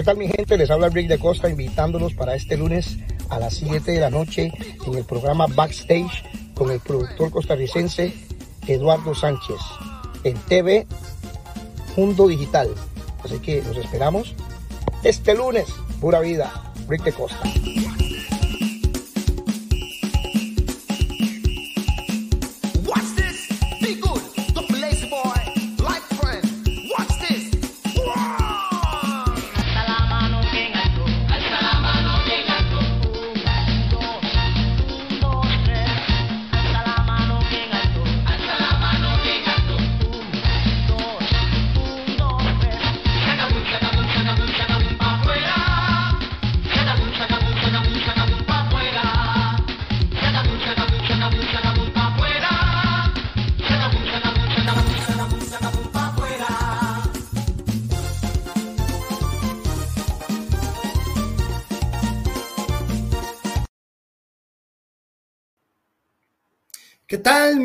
[0.00, 0.56] ¿Qué tal mi gente?
[0.56, 2.96] Les habla Rick de Costa invitándolos para este lunes
[3.28, 4.50] a las 7 de la noche
[4.86, 8.14] en el programa Backstage con el productor costarricense
[8.66, 9.58] Eduardo Sánchez
[10.24, 10.86] en TV
[11.98, 12.70] Mundo Digital.
[13.22, 14.34] Así que los esperamos
[15.04, 15.66] este lunes.
[16.00, 16.72] Pura vida.
[16.88, 17.42] Rick de Costa.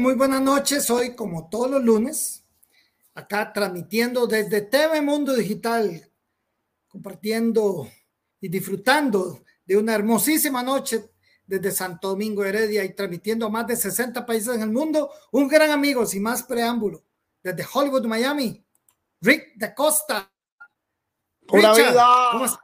[0.06, 0.88] Muy buenas noches.
[0.92, 2.46] Hoy, como todos los lunes,
[3.16, 6.12] acá transmitiendo desde TV Mundo Digital,
[6.88, 7.88] compartiendo
[8.40, 11.10] y disfrutando de una hermosísima noche
[11.48, 15.10] desde Santo Domingo Heredia y transmitiendo a más de 60 países en el mundo.
[15.32, 17.04] Un gran amigo, sin más preámbulo,
[17.42, 18.64] desde Hollywood, Miami,
[19.22, 20.32] Rick de Costa.
[21.48, 22.60] Pura vida.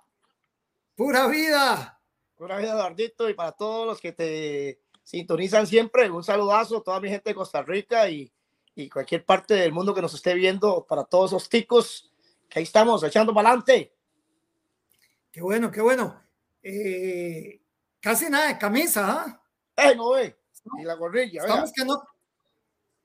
[0.96, 2.02] Pura vida.
[2.36, 6.10] Pura vida, Eduardito, y para todos los que te sintonizan siempre.
[6.10, 8.32] Un saludazo a toda mi gente de Costa Rica y,
[8.76, 12.14] y cualquier parte del mundo que nos esté viendo, para todos esos ticos
[12.48, 13.94] que ahí estamos echando para adelante.
[15.30, 16.22] Qué bueno, qué bueno.
[16.64, 17.62] Eh,
[18.00, 19.44] casi nada de camisa, ¿ah?
[19.76, 19.96] ¿eh?
[19.96, 20.38] no ve.
[20.80, 21.42] Y la gorrilla.
[21.42, 22.04] Estamos que, no,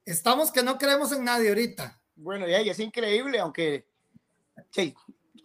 [0.04, 2.00] estamos que no creemos en nadie ahorita.
[2.14, 3.88] Bueno, ya, es increíble, aunque
[4.70, 4.94] sí,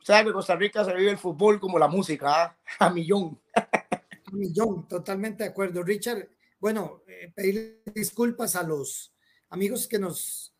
[0.03, 2.58] sabe que Costa Rica se vive el fútbol como la música, ¿ah?
[2.80, 3.40] a millón.
[3.56, 5.81] a millón, totalmente de acuerdo.
[5.81, 6.28] Richard,
[6.61, 9.13] bueno, eh, pedirle disculpas a los
[9.49, 10.53] amigos que nos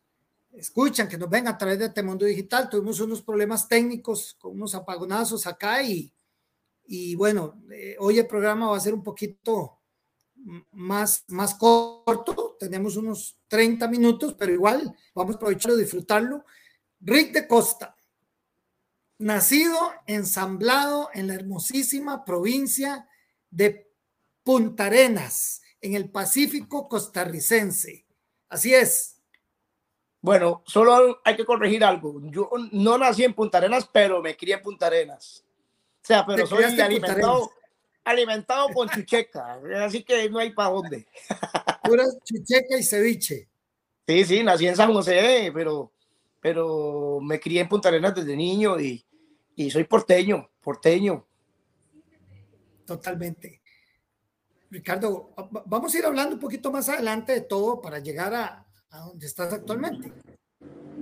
[0.50, 2.68] escuchan, que nos ven a través de Temundo Digital.
[2.68, 6.12] Tuvimos unos problemas técnicos con unos apagonazos acá y,
[6.86, 9.78] y bueno, eh, hoy el programa va a ser un poquito
[10.72, 12.56] más, más corto.
[12.58, 16.44] Tenemos unos 30 minutos, pero igual vamos a aprovecharlo, disfrutarlo.
[17.00, 17.96] Rick de Costa,
[19.18, 23.08] nacido, ensamblado en la hermosísima provincia
[23.50, 23.88] de
[24.42, 28.06] Punta Arenas, en el Pacífico costarricense.
[28.48, 29.20] Así es.
[30.20, 32.20] Bueno, solo hay que corregir algo.
[32.30, 35.44] Yo no nací en Punta Arenas, pero me crié en Punta Arenas.
[36.02, 37.50] O sea, pero soy alimentado,
[38.04, 41.06] alimentado con chucheca, así que no hay para dónde.
[41.84, 43.48] Pura chucheca y ceviche.
[44.06, 45.92] Sí, sí, nací en San José, pero,
[46.40, 49.04] pero me crié en Punta Arenas desde niño y,
[49.56, 51.26] y soy porteño, porteño.
[52.84, 53.61] Totalmente.
[54.72, 55.34] Ricardo,
[55.66, 58.66] vamos a ir hablando un poquito más adelante de todo para llegar a,
[59.04, 60.10] donde estás actualmente.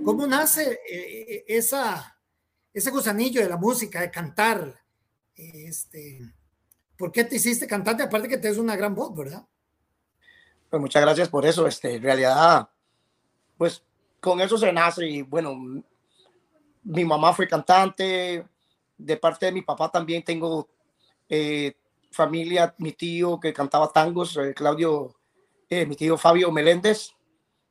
[0.03, 2.19] ¿Cómo nace eh, eh, esa,
[2.73, 4.77] ese gusanillo de la música, de cantar?
[5.33, 6.19] Este,
[6.97, 8.03] ¿Por qué te hiciste cantante?
[8.03, 9.47] Aparte que te es una gran voz, ¿verdad?
[10.69, 11.65] Pues muchas gracias por eso.
[11.65, 12.67] Este, en realidad,
[13.57, 13.81] pues
[14.19, 15.55] con eso se nace y bueno,
[16.83, 18.45] mi mamá fue cantante,
[18.97, 20.67] de parte de mi papá también tengo
[21.29, 21.73] eh,
[22.11, 25.15] familia, mi tío que cantaba tangos, eh, Claudio,
[25.69, 27.15] eh, mi tío Fabio Meléndez,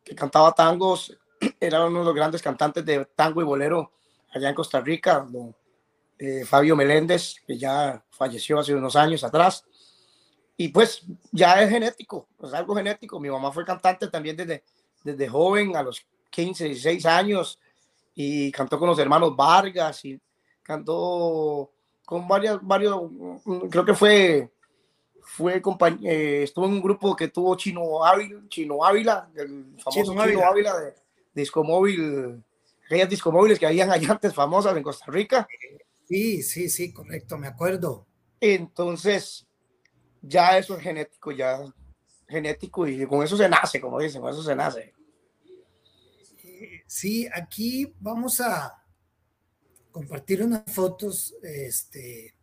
[0.05, 1.17] que cantaba tangos,
[1.61, 3.93] era uno de los grandes cantantes de tango y bolero
[4.33, 5.27] allá en Costa Rica,
[6.19, 9.65] eh, Fabio Meléndez, que ya falleció hace unos años atrás.
[10.57, 11.03] Y pues
[11.33, 13.19] ya es genético, es algo genético.
[13.19, 14.63] Mi mamá fue cantante también desde,
[15.03, 17.59] desde joven, a los 15, 16 años,
[18.15, 20.21] y cantó con los hermanos Vargas y
[20.63, 21.73] cantó
[22.11, 24.51] con varias, varios, mm, creo que fue,
[25.23, 25.63] fue
[26.03, 30.77] eh, estuvo en un grupo que tuvo Chino Ávila, Chino Ávila, el famoso Chino Ávila,
[30.77, 30.95] de
[31.33, 32.43] Discomóvil,
[32.85, 35.47] aquellas discomóviles que habían allá antes famosas en Costa Rica.
[36.09, 38.09] Sí, sí, sí, correcto, me acuerdo.
[38.41, 39.47] Entonces,
[40.21, 41.63] ya eso es genético, ya
[42.27, 44.95] genético y con eso se nace, como dicen, con eso se nace.
[46.89, 48.80] Sí, aquí vamos a,
[49.91, 52.35] compartir unas fotos este,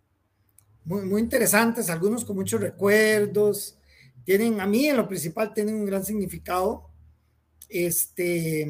[0.86, 3.78] muy, muy interesantes, algunos con muchos recuerdos.
[4.24, 6.90] Tienen, a mí en lo principal, tienen un gran significado.
[7.70, 8.62] Este,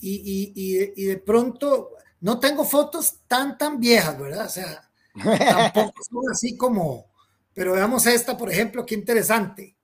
[0.00, 4.46] y, y, y, de, pronto, no tengo fotos tan, tan viejas, ¿verdad?
[4.46, 4.90] O sea,
[5.72, 7.06] tampoco son así como,
[7.52, 9.76] pero veamos esta, por ejemplo, qué interesante.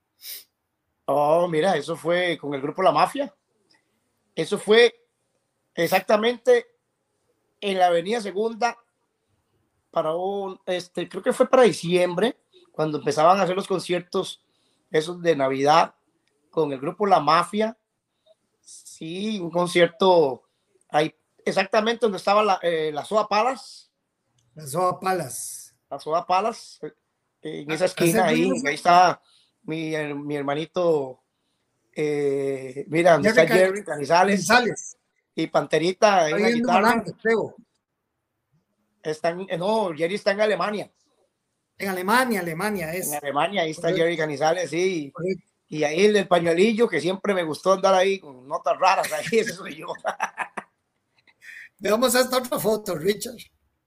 [1.04, 3.34] Oh, mira, eso fue con el grupo La Mafia.
[4.34, 4.94] Eso fue
[5.74, 6.66] exactamente
[7.60, 8.78] en la Avenida Segunda,
[9.90, 12.36] para un, este, creo que fue para diciembre,
[12.72, 14.44] cuando empezaban a hacer los conciertos
[14.90, 15.94] esos de Navidad
[16.50, 17.76] con el grupo La Mafia.
[18.60, 20.44] Sí, un concierto
[20.88, 21.14] ahí
[21.44, 23.90] exactamente donde estaba la, eh, la Soa Palas.
[24.54, 25.74] La Soa Palas.
[25.90, 26.92] La Soa Palas, eh,
[27.62, 29.20] en esa esquina ahí, ahí está
[29.62, 31.22] mi, mi hermanito,
[31.94, 34.46] eh, mira, donde está Jerry Canizales,
[35.42, 37.04] y Panterita en la guitarra.
[39.02, 40.90] Están, no, Jerry está en Alemania.
[41.78, 43.06] En Alemania, Alemania es.
[43.06, 45.12] En Alemania, ahí está Jerry Canizales, sí.
[45.68, 49.26] Y ahí el del pañuelillo, que siempre me gustó andar ahí con notas raras, ahí
[49.38, 49.86] ese soy yo.
[51.78, 53.36] Veamos esta otra foto, Richard.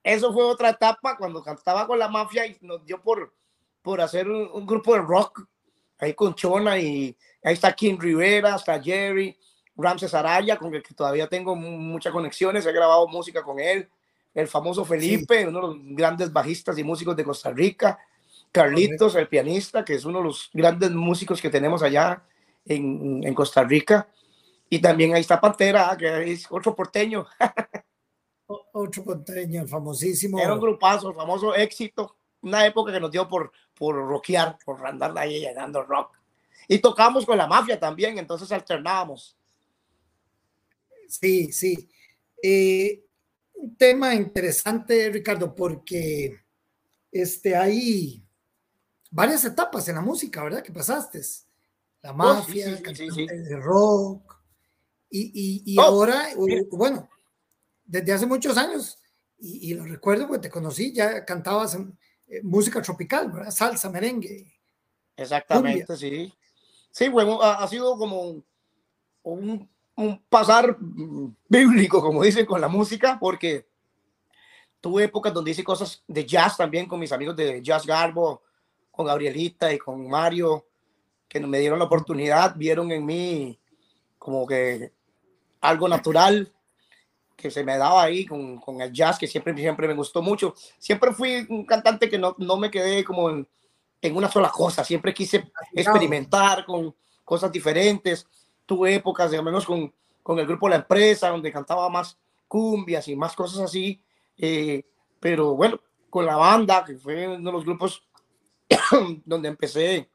[0.01, 3.35] Eso fue otra etapa cuando cantaba con la mafia y nos dio por,
[3.81, 5.45] por hacer un, grupo de rock
[5.99, 9.37] ahí con Chona y ahí está Kim Rivera, está Jerry,
[9.81, 13.89] Ramses Araya, con el que todavía tengo muchas conexiones, he grabado música con él,
[14.33, 17.99] el famoso Felipe, uno de los grandes bajistas y músicos de Costa Rica,
[18.51, 22.23] Carlitos, el pianista, que es uno de los grandes músicos que tenemos allá
[22.65, 24.07] en, en Costa Rica,
[24.69, 27.27] y también ahí está Pantera, que es otro porteño.
[28.71, 30.39] otro porteño, el famosísimo.
[30.39, 34.85] Era un grupazo, el famoso éxito, una época que nos dio por, por rockear, por
[34.85, 36.17] andar ahí llegando rock.
[36.67, 39.35] Y tocamos con la mafia también, entonces alternábamos.
[41.11, 41.89] Sí, sí.
[42.41, 43.03] Eh,
[43.55, 46.39] un tema interesante, Ricardo, porque
[47.11, 48.23] este, hay
[49.09, 50.63] varias etapas en la música, ¿verdad?
[50.63, 51.21] Que pasaste.
[52.01, 54.41] La oh, mafia, el rock.
[55.09, 56.29] Y, y, oh, ahora,
[56.71, 57.09] bueno,
[57.83, 58.97] desde hace muchos años,
[59.37, 61.75] y, lo recuerdo porque te conocí, ya cantabas
[62.27, 63.51] eh, música tropical, ¿verdad?
[63.51, 64.53] Salsa, merengue.
[65.17, 66.33] Exactamente, sí.
[66.89, 68.45] Sí, bueno, ha, sido como un
[69.23, 69.69] un
[70.29, 70.77] pasar
[71.47, 73.67] bíblico, como dicen, con la música, porque
[74.79, 78.41] tuve épocas donde hice cosas de jazz también con mis amigos de Jazz Garbo,
[78.89, 80.65] con Gabrielita y con Mario,
[81.27, 83.59] que me dieron la oportunidad, vieron en mí
[84.17, 84.91] como que
[85.61, 86.51] algo natural
[87.35, 90.53] que se me daba ahí con, con el jazz, que siempre, siempre me gustó mucho.
[90.77, 93.47] Siempre fui un cantante que no, no me quedé como en,
[94.01, 98.27] en una sola cosa, siempre quise experimentar con cosas diferentes
[98.71, 103.35] tuve épocas, digamos, con, con el grupo La Empresa, donde cantaba más cumbias y más
[103.35, 104.01] cosas así.
[104.37, 104.85] Eh,
[105.19, 108.07] pero bueno, con la banda, que fue uno de los grupos
[109.25, 110.09] donde empecé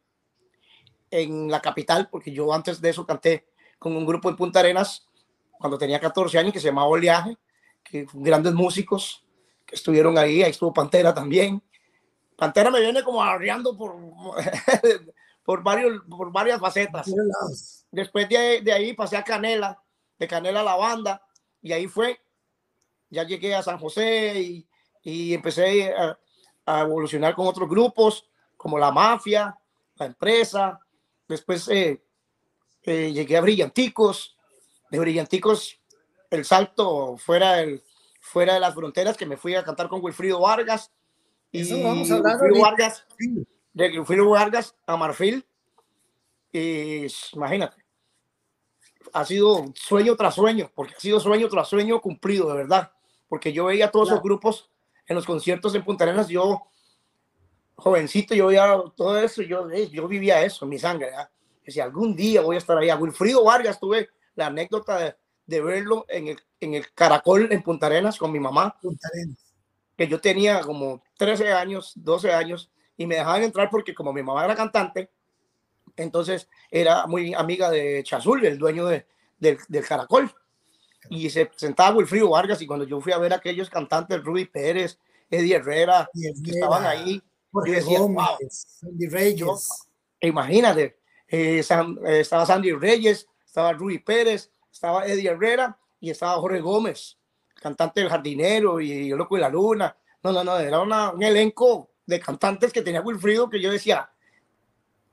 [1.10, 3.46] en la capital, porque yo antes de eso canté
[3.78, 5.06] con un grupo en Punta Arenas
[5.58, 7.36] cuando tenía 14 años que se llamaba Oleaje,
[7.84, 9.22] que grandes músicos
[9.66, 11.62] que estuvieron ahí, ahí estuvo Pantera también.
[12.36, 13.96] Pantera me viene como arriando por,
[15.44, 17.06] por, varios, por varias facetas.
[17.96, 19.82] Después de, de, ahí pasé a Canela,
[20.18, 21.26] de Canela a la banda,
[21.62, 22.20] y ahí fue.
[23.08, 24.68] Ya llegué a San José y,
[25.02, 26.18] y empecé a,
[26.66, 29.56] a, evolucionar con otros grupos, como La Mafia,
[29.94, 30.78] La Empresa.
[31.26, 32.04] Después eh,
[32.82, 34.36] eh, llegué a Brillanticos.
[34.90, 35.80] De Brillanticos,
[36.28, 37.82] el salto fuera, el,
[38.20, 40.92] fuera de las fronteras, que me fui a cantar con Wilfrido Vargas.
[41.50, 43.06] Y vamos a hablar Wilfrido Vargas,
[43.72, 45.46] de Wilfrido Vargas a Marfil
[46.52, 47.85] y imagínate,
[49.12, 52.92] ha sido sueño tras sueño, porque ha sido sueño tras sueño cumplido, de verdad.
[53.28, 54.70] Porque yo veía todos esos grupos
[55.06, 56.62] en los conciertos en Punta Arenas, yo,
[57.76, 61.10] jovencito, yo veía todo eso, yo, eh, yo vivía eso en mi sangre.
[61.66, 62.96] si algún día voy a estar allá.
[62.96, 67.86] Wilfrido Vargas, tuve la anécdota de, de verlo en el, en el, Caracol en Punta
[67.86, 68.76] Arenas con mi mamá.
[68.80, 69.38] Punta Arenas.
[69.96, 74.22] Que yo tenía como 13 años, 12 años, y me dejaban entrar porque como mi
[74.22, 75.10] mamá era cantante,
[75.96, 79.06] entonces era muy amiga de Chazul, el dueño de,
[79.38, 80.32] del, Caracol.
[81.08, 84.46] Y se presentaba Wilfrido Vargas y cuando yo fui a ver a aquellos cantantes, Ruby
[84.46, 84.98] Pérez,
[85.30, 87.22] Eddie Herrera, que estaban ahí,
[87.52, 89.68] yo decía, wow, Sandy Reyes.
[90.20, 90.98] imagínate,
[91.28, 97.18] eh, eh, estaba Sandy Reyes, estaba Ruby Pérez, estaba Eddie Herrera y estaba Jorge Gómez,
[97.54, 99.96] cantante del jardinero y el loco de la luna.
[100.22, 104.10] No, no, no, era un elenco de cantantes que tenía Wilfrido que yo decía,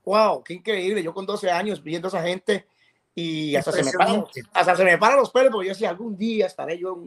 [0.03, 1.03] wow, qué increíble.
[1.03, 2.67] Yo con 12 años viendo a esa gente
[3.15, 6.17] y hasta se, me paran, hasta se me paran los pelos porque yo decía, algún
[6.17, 6.97] día estaré yo,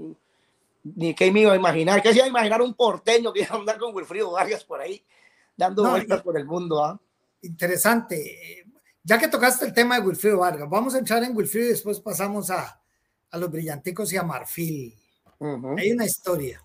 [0.83, 3.55] ni qué me iba a imaginar, qué se iba a imaginar un porteño que iba
[3.55, 5.03] a andar con Wilfrido Vargas por ahí,
[5.57, 6.85] dando vueltas por el mundo.
[6.85, 6.99] ¿ah?
[7.43, 8.65] Interesante.
[9.03, 12.01] Ya que tocaste el tema de Wilfrido Vargas, vamos a entrar en Wilfrido y después
[12.01, 12.81] pasamos a,
[13.31, 14.95] a los brillanticos y a Marfil.
[15.77, 16.63] Hay una historia.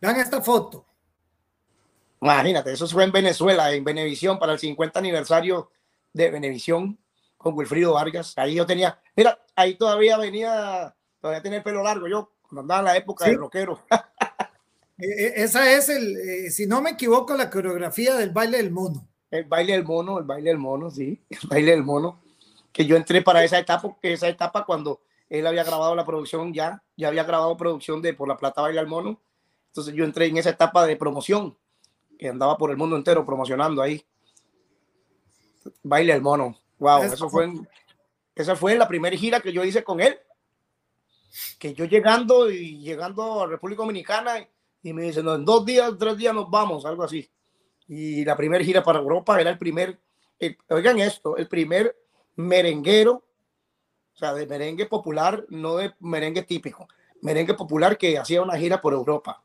[0.00, 0.86] Vean esta foto.
[2.24, 5.70] Imagínate, eso fue en Venezuela, en Venevisión, para el 50 aniversario
[6.14, 6.98] de Venevisión
[7.36, 8.32] con Wilfrido Vargas.
[8.38, 12.80] Ahí yo tenía, mira, ahí todavía venía, todavía tenía el pelo largo yo, cuando andaba
[12.80, 13.84] en la época de rockero.
[13.90, 18.70] Eh, eh, esa es el, eh, si no me equivoco, la coreografía del baile del
[18.70, 19.06] mono.
[19.30, 22.22] El baile del mono, el baile del mono, sí, el baile del mono.
[22.72, 26.82] Que yo entré para esa etapa, esa etapa cuando él había grabado la producción ya,
[26.96, 29.20] ya había grabado producción de Por la Plata Baila el Mono.
[29.66, 31.58] Entonces yo entré en esa etapa de promoción,
[32.18, 34.04] que andaba por el mundo entero promocionando ahí.
[35.82, 36.58] Baile el Mono.
[36.78, 37.52] Wow, eso fue,
[38.34, 40.18] esa fue la primera gira que yo hice con él.
[41.58, 44.46] Que yo llegando y llegando a República Dominicana
[44.82, 47.28] y me dicen, no, en dos días, tres días nos vamos, algo así.
[47.88, 49.98] Y la primera gira para Europa era el primer,
[50.68, 51.96] oigan esto, el primer
[52.36, 53.24] merenguero
[54.14, 56.88] o sea, de merengue popular, no de merengue típico,
[57.20, 59.42] merengue popular que hacía una gira por Europa.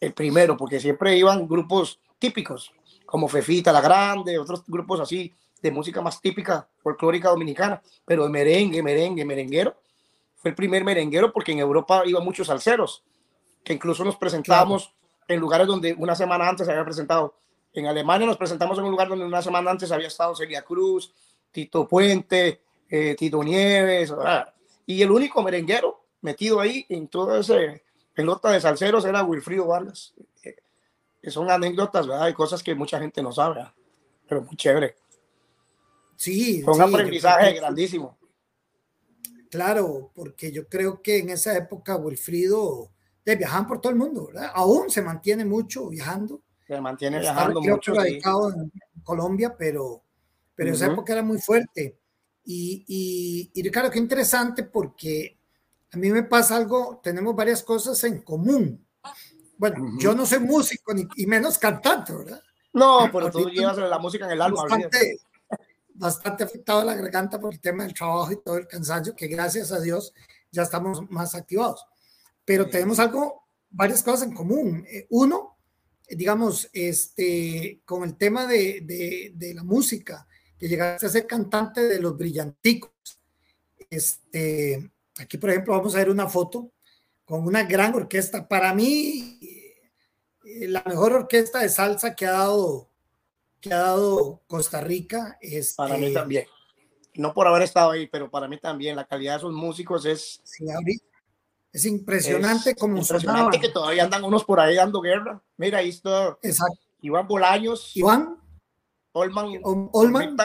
[0.00, 2.72] El primero, porque siempre iban grupos típicos,
[3.04, 8.82] como Fefita la Grande, otros grupos así de música más típica folclórica dominicana, pero merengue,
[8.82, 9.76] merengue, merenguero.
[10.36, 13.04] Fue el primer merenguero porque en Europa iban muchos salseros,
[13.62, 14.94] que incluso nos presentábamos
[15.28, 17.34] en lugares donde una semana antes se había presentado.
[17.72, 21.12] En Alemania nos presentamos en un lugar donde una semana antes había estado Celia Cruz,
[21.52, 24.12] Tito Puente, eh, Tito Nieves,
[24.86, 27.56] y el único merenguero metido ahí en toda esa
[28.20, 30.12] pelota de salseros era Wilfrido Vargas.
[30.44, 30.56] Eh,
[31.22, 32.24] que son anécdotas, ¿verdad?
[32.24, 33.66] Hay cosas que mucha gente no sabe,
[34.28, 34.96] pero muy chévere.
[36.16, 36.62] Sí.
[36.62, 38.18] Fue un aprendizaje grandísimo.
[39.50, 42.90] Claro, porque yo creo que en esa época Wilfrido
[43.24, 44.50] de viajaban por todo el mundo, ¿verdad?
[44.54, 46.42] Aún se mantiene mucho viajando.
[46.66, 47.94] Se mantiene viajando mucho.
[47.94, 48.70] radicado en
[49.02, 50.02] Colombia, pero,
[50.54, 51.98] pero esa época era muy fuerte.
[52.44, 55.39] Y, y, Ricardo, qué interesante porque
[55.92, 58.86] a mí me pasa algo, tenemos varias cosas en común.
[59.56, 62.42] Bueno, yo no soy músico ni, y menos cantante, ¿verdad?
[62.72, 64.62] No, pero tú llevas la música en el alma.
[64.62, 65.20] Bastante,
[65.94, 69.72] bastante afectado la garganta por el tema del trabajo y todo el cansancio, que gracias
[69.72, 70.14] a Dios
[70.50, 71.84] ya estamos más activados.
[72.44, 74.86] Pero tenemos algo, varias cosas en común.
[74.88, 75.58] Eh, uno,
[76.08, 80.26] digamos, este, con el tema de, de, de la música,
[80.58, 82.92] que llegaste a ser cantante de los brillanticos.
[83.90, 86.72] Este, aquí, por ejemplo, vamos a ver una foto
[87.24, 88.48] con una gran orquesta.
[88.48, 89.38] Para mí,
[90.44, 92.88] eh, la mejor orquesta de salsa que ha dado,
[93.60, 95.38] que ha dado Costa Rica.
[95.40, 96.46] es para mí este, también.
[97.14, 100.42] No por haber estado ahí, pero para mí también la calidad de esos músicos es.
[101.72, 105.42] es impresionante como impresionante que todavía andan unos por ahí dando guerra.
[105.56, 106.80] Mira, ahí está Exacto.
[107.02, 107.96] Iván Bolaños.
[107.96, 108.38] Iván.
[109.12, 110.36] Olman, Olman.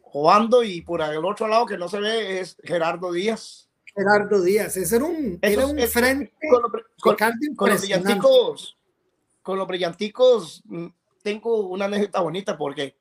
[0.00, 3.69] jugando y por el otro lado que no se ve es Gerardo Díaz.
[3.94, 8.78] Gerardo Díaz, ese era un, era un frente con, los brillanticos,
[9.42, 10.86] con los brillanticos mm,
[11.22, 12.96] tengo una anécdota bonita porque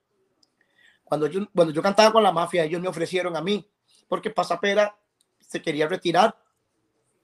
[1.10, 3.68] cuando yo, cuando yo cantaba con la mafia, ellos me ofrecieron a mí,
[4.08, 4.96] porque Pasapera
[5.40, 6.38] se quería retirar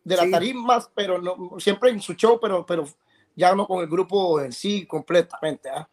[0.03, 2.87] de las tarimas, pero no, siempre en su show, pero, pero
[3.35, 5.69] ya no con el grupo en sí completamente.
[5.69, 5.87] ¿ah?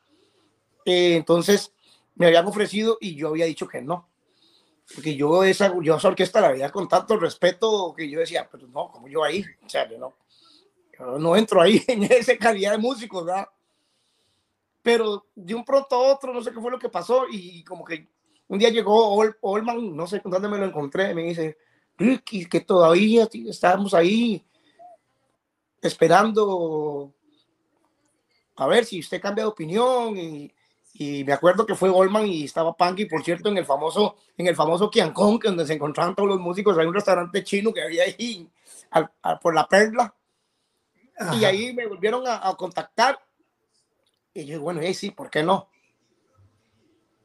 [0.87, 1.73] Eh, entonces,
[2.15, 4.09] me habían ofrecido y yo había dicho que no.
[4.95, 8.67] Porque yo esa, yo esa orquesta la veía con tanto respeto que yo decía, pero
[8.69, 10.15] no, como yo ahí, o sea, yo no,
[11.19, 13.47] no entro ahí en esa calidad de músicos, ¿verdad?
[14.83, 17.85] Pero de un pronto a otro, no sé qué fue lo que pasó y como
[17.85, 18.09] que
[18.49, 21.57] un día llegó Olman, no sé dónde me lo encontré, me dice,
[21.97, 24.45] Ricky, que todavía estábamos ahí
[25.81, 27.13] esperando
[28.57, 30.17] a ver si usted cambia de opinión
[30.95, 34.47] y me acuerdo que fue Goldman y estaba Panky, por cierto, en el famoso, en
[34.47, 37.83] el famoso Quiancón, que donde se encontraban todos los músicos, hay un restaurante chino que
[37.83, 38.49] había ahí
[39.41, 40.15] por la perla.
[41.35, 43.19] Y ahí me volvieron a, contactar.
[44.35, 45.69] Y yo, bueno, sí, ¿por qué no?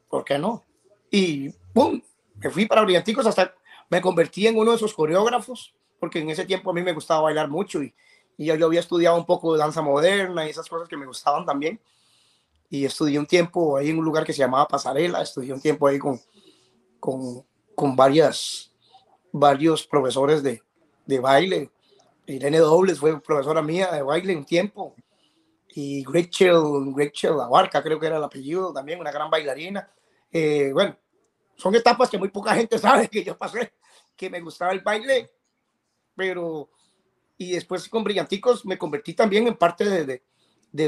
[0.08, 0.64] ¿Por qué no?
[1.10, 2.00] Y ¡pum!
[2.36, 3.54] Me fui para Brillanticos hasta
[3.90, 7.22] me convertí en uno de esos coreógrafos, porque en ese tiempo a mí me gustaba
[7.22, 7.94] bailar mucho y,
[8.36, 11.06] y yo, yo había estudiado un poco de danza moderna y esas cosas que me
[11.06, 11.80] gustaban también
[12.70, 15.86] y estudié un tiempo ahí en un lugar que se llamaba Pasarela, estudié un tiempo
[15.86, 16.20] ahí con,
[17.00, 17.44] con,
[17.74, 18.72] con varias,
[19.32, 20.62] varios profesores de,
[21.06, 21.70] de baile.
[22.26, 24.94] Irene Dobles fue profesora mía de baile un tiempo.
[25.74, 29.90] Y Rachel, Rachel Abarca, creo que era el apellido, también una gran bailarina.
[30.30, 30.96] Eh, bueno,
[31.56, 33.72] son etapas que muy poca gente sabe que yo pasé,
[34.16, 35.30] que me gustaba el baile,
[36.14, 36.68] pero
[37.38, 40.22] y después con Brillanticos me convertí también en parte de, de,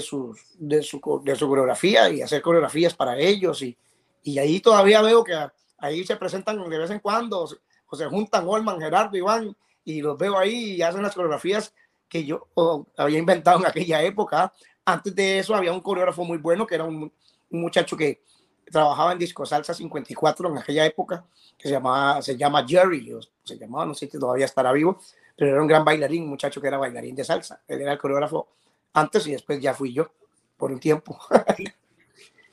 [0.00, 3.62] sus, de, su, de su coreografía y hacer coreografías para ellos.
[3.62, 3.76] Y,
[4.22, 5.34] y ahí todavía veo que
[5.78, 7.48] ahí se presentan de vez en cuando,
[7.86, 11.74] o se juntan Olman, Gerardo, Iván, y los veo ahí y hacen las coreografías
[12.08, 12.48] que yo
[12.96, 14.52] había inventado en aquella época.
[14.84, 17.12] Antes de eso había un coreógrafo muy bueno que era un,
[17.52, 18.22] muchacho que
[18.70, 21.24] trabajaba en Disco Salsa 54 en aquella época,
[21.58, 25.00] que se, llamaba, se llama Jerry, o se llamaba, no sé si todavía estará vivo,
[25.36, 27.62] pero era un gran bailarín, un muchacho que era bailarín de salsa.
[27.66, 28.48] Él era el coreógrafo
[28.92, 30.12] antes y después ya fui yo
[30.56, 31.18] por un tiempo.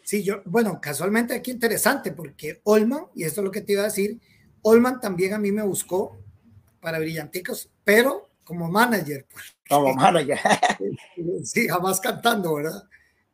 [0.07, 3.81] Sí, yo, bueno, casualmente aquí interesante porque Olman, y esto es lo que te iba
[3.81, 4.17] a decir,
[4.61, 6.17] Olman también a mí me buscó
[6.79, 9.27] para Brillanticos, pero como manager.
[9.67, 10.39] Como manager.
[11.43, 12.83] sí, jamás cantando, ¿verdad?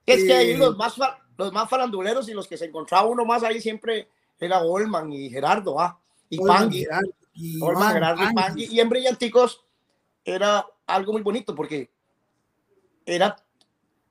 [0.04, 0.96] Es que ahí eh, los más,
[1.38, 4.08] los más faranduleros y los que se encontraba uno más ahí siempre
[4.40, 6.02] era Olman y Gerardo, ¿ah?
[6.28, 6.88] Y Pangui.
[7.36, 8.66] Y Olman, Gerardo y Pangui.
[8.66, 9.64] Y en Brillanticos
[10.26, 11.92] era algo muy bonito porque
[13.06, 13.36] era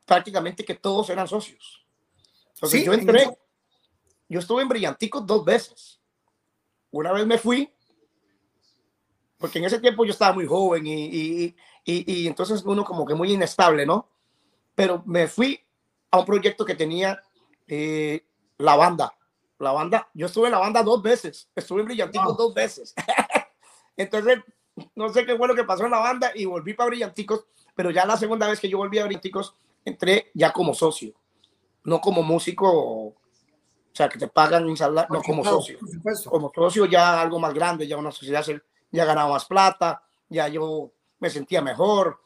[0.04, 1.84] prácticamente que todos eran socios.
[2.54, 3.28] Entonces yo entré,
[4.28, 6.00] yo estuve en Brillanticos dos veces.
[6.90, 7.72] Una vez me fui,
[9.38, 13.06] porque en ese tiempo yo estaba muy joven y, y, y, y entonces uno como
[13.06, 14.08] que muy inestable, ¿no?
[14.74, 15.60] Pero me fui
[16.10, 17.20] a un proyecto que tenía
[17.66, 18.24] eh,
[18.58, 19.16] la banda.
[19.58, 22.94] La banda, yo estuve en la banda dos veces, estuve en Brillanticos dos veces.
[23.96, 24.40] Entonces,
[24.94, 27.90] no sé qué fue lo que pasó en la banda y volví para Brillanticos, pero
[27.90, 31.14] ya la segunda vez que yo volví a Brillanticos, entré ya como socio,
[31.84, 33.14] no como músico, o
[33.92, 35.78] sea, que te pagan instalar, no como socio.
[36.24, 38.44] Como socio ya algo más grande, ya una sociedad
[38.90, 42.20] ya ganaba más plata, ya yo me sentía mejor,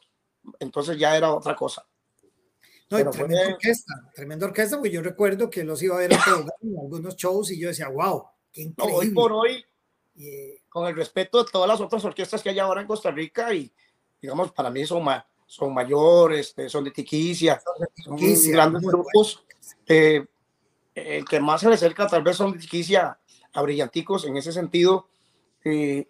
[0.59, 1.85] entonces ya era otra cosa.
[2.89, 6.77] No, y tremenda orquesta, tremenda orquesta, porque yo recuerdo que los iba a ver en
[6.79, 8.97] algunos shows y yo decía, wow, qué increíble.
[8.97, 9.65] hoy por hoy,
[10.69, 13.71] con el respeto de todas las otras orquestas que hay ahora en Costa Rica, y
[14.21, 15.05] digamos, para mí son,
[15.47, 17.59] son mayores, este, son de Tiquicia,
[18.03, 18.17] son,
[18.51, 19.43] grandes grupos.
[19.87, 20.25] Eh,
[20.93, 23.17] el que más se le acerca tal vez son de Tiquicia
[23.53, 25.07] a Brillanticos en ese sentido,
[25.63, 26.07] eh,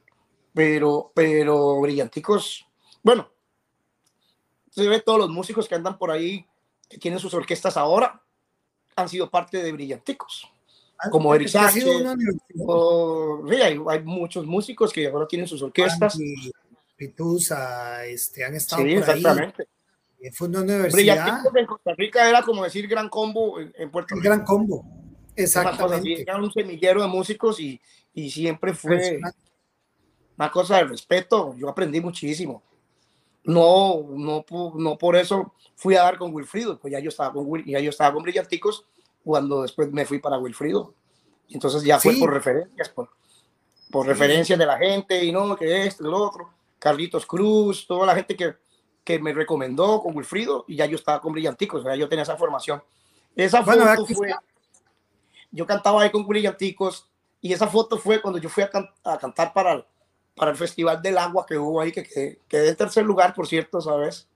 [0.54, 2.66] pero, pero Brillanticos,
[3.04, 3.30] bueno,
[4.72, 6.46] se ve todos los músicos que andan por ahí
[6.90, 8.24] que tienen sus orquestas ahora
[8.96, 10.50] han sido parte de Brillanticos,
[10.98, 11.86] ah, como Eric Sánchez.
[13.62, 16.18] hay, muchos músicos que ahora tienen sus orquestas.
[16.98, 19.68] Pitusa, este, han estado sí, exactamente.
[20.22, 20.32] ahí.
[20.32, 21.42] Fue una universidad.
[21.56, 24.28] en Costa Rica era como decir gran combo en, Puerto Rico.
[24.28, 24.84] Gran combo,
[25.36, 26.24] exactamente.
[26.24, 27.80] Era un semillero de músicos y,
[28.14, 29.20] y siempre fue
[30.38, 31.56] una cosa de respeto.
[31.56, 32.64] Yo aprendí muchísimo
[33.48, 37.64] no, no, no por eso fui a dar con Wilfrido, pues ya yo estaba con,
[37.66, 38.86] ya yo estaba con Brillanticos
[39.24, 40.94] cuando después me fui para Wilfrido.
[41.50, 43.10] Entonces ya fue por referencias, por,
[43.90, 46.50] por referencias de la gente y no, que esto, lo otro.
[46.88, 48.56] Carlitos Cruz, toda la gente que,
[49.04, 52.24] que me recomendó con Wilfrido y ya yo estaba con Brillanticos, o sea, yo tenía
[52.24, 52.82] esa formación.
[53.36, 54.34] Esa foto fue,
[55.52, 57.10] yo cantaba ahí con Brillanticos
[57.42, 58.70] y esa foto fue cuando yo fui a,
[59.04, 59.86] a cantar para
[60.38, 62.04] para el Festival del Agua que hubo ahí, que
[62.48, 64.30] quedé, en tercer lugar, por cierto, ¿sabes?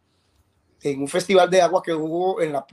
[0.82, 2.66] En un festival de agua que hubo en la...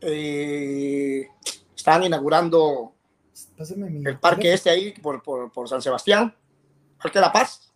[0.00, 1.28] Eh,
[1.76, 2.94] estaban inaugurando
[4.04, 6.34] el parque este ahí por, por, por, San Sebastián,
[6.96, 7.70] Parque de la Paz.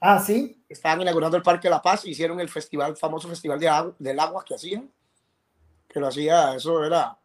[0.00, 0.62] Ah, sí.
[0.68, 4.44] Estaban inaugurando el Parque de la Paz, hicieron el festival, famoso festival de del agua
[4.44, 4.90] que hacían,
[5.88, 7.18] que lo hacía, eso era,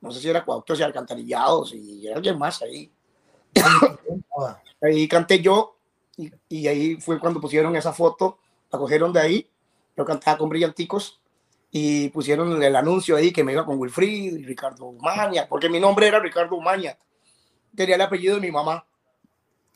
[0.00, 2.90] no sé si era Cuauhtémoc y Alcantarillados y alguien más ahí.
[4.80, 5.76] ahí canté yo
[6.48, 8.38] y, ahí fue cuando pusieron esa foto,
[8.70, 9.50] la cogieron de ahí,
[9.96, 11.20] yo cantaba con Brillanticos
[11.70, 15.80] y pusieron el anuncio ahí que me iba con Wilfrid y Ricardo Umaña, porque mi
[15.80, 16.96] nombre era Ricardo Umaña,
[17.74, 18.86] tenía el apellido de mi mamá.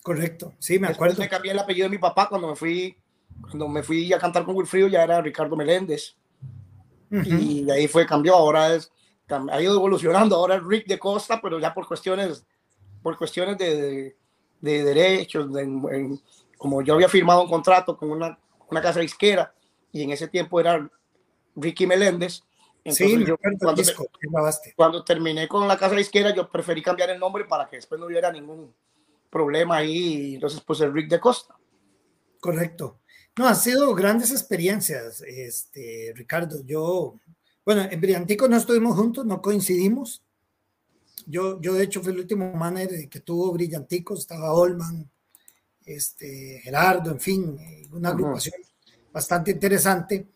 [0.06, 1.18] Correcto, sí, me acuerdo.
[1.18, 2.96] me cambié el apellido de mi papá cuando me fui,
[3.40, 6.14] cuando me fui a cantar con Wilfrido ya era Ricardo Meléndez.
[7.10, 8.92] Y de ahí fue, cambió, ahora es,
[9.28, 12.44] ha ido evolucionando, ahora es Rick de Costa, pero ya por cuestiones,
[13.02, 14.16] por cuestiones de
[14.60, 15.48] de derechos,
[16.56, 18.38] como yo había firmado un contrato con una,
[18.68, 19.52] una casa disquera
[19.92, 20.88] y en ese tiempo era
[21.54, 22.42] Ricky Meléndez.
[22.84, 23.36] sí, yo,
[24.76, 28.06] cuando, terminé con la casa disquera, yo preferí cambiar el nombre para que después no
[28.06, 28.72] hubiera ningún
[29.36, 30.34] problema ahí.
[30.34, 31.54] Entonces, pues el Rick de Costa.
[32.40, 33.00] Correcto.
[33.36, 36.64] No, han sido grandes experiencias, este, Ricardo.
[36.64, 37.20] Yo,
[37.64, 40.22] bueno, en Brillantico no estuvimos juntos, no coincidimos,
[41.26, 45.10] yo, yo de hecho fui el último manager que tuvo Brillanticos, estaba Olman,
[45.84, 47.58] este, Gerardo, en fin,
[47.90, 48.54] una agrupación
[49.12, 50.28] bastante interesante.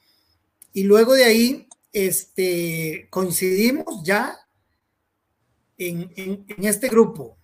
[0.73, 4.37] Y luego de ahí este, coincidimos ya
[5.79, 7.37] en, en, este grupo.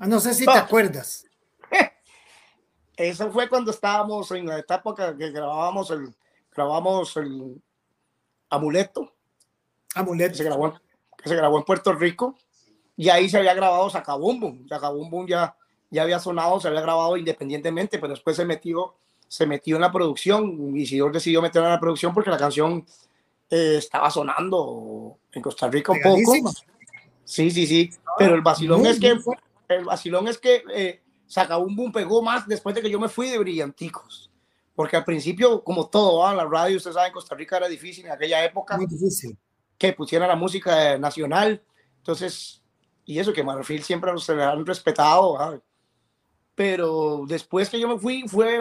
[0.00, 1.26] Ah, no sé si te acuerdas.
[2.96, 6.14] Eso fue cuando estábamos en la etapa que, grabábamos el,
[6.50, 7.62] grabamos el
[8.48, 9.12] Amuleto.
[9.94, 10.36] Amuleto.
[10.36, 10.72] se grabó,
[11.18, 12.34] que se grabó en Puerto Rico
[12.96, 14.66] y ahí se había grabado Sacabumbum.
[14.66, 15.54] Sacabumbum ya,
[15.90, 18.94] ya había sonado, se había grabado independientemente, pero después se metió,
[19.28, 20.74] se metió en la producción.
[20.78, 22.86] y Isidor decidió meterla en la producción porque la canción
[23.50, 26.52] eh, estaba sonando en Costa Rica un poco.
[27.22, 27.90] Sí, sí, sí.
[28.16, 29.14] Pero el vacilón es que
[29.74, 33.38] el vacilón es que eh, Sacabumbum pegó más después de que yo me fui de
[33.38, 34.30] Brillanticos.
[34.74, 36.34] porque al principio, como todo, ¿va?
[36.34, 38.76] la radio, usted sabe, en Costa Rica era difícil en aquella época.
[38.76, 39.36] Muy difícil.
[39.76, 41.62] Que pusiera la música nacional.
[41.98, 42.62] Entonces,
[43.04, 45.34] y eso que Marfil siempre se le han respetado.
[45.34, 45.60] ¿va?
[46.54, 48.60] Pero después que yo me fui, fue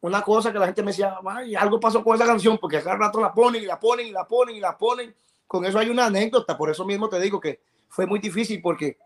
[0.00, 2.96] una cosa que la gente me decía, Ay, algo pasó con esa canción, porque cada
[2.96, 5.14] rato la ponen y la ponen y la ponen y la ponen.
[5.46, 8.98] Con eso hay una anécdota, por eso mismo te digo que fue muy difícil, porque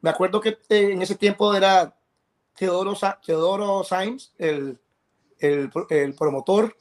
[0.00, 1.96] me acuerdo que eh, en ese tiempo era
[2.56, 4.78] Teodoro, Teodoro Sainz, el,
[5.38, 6.74] el, el promotor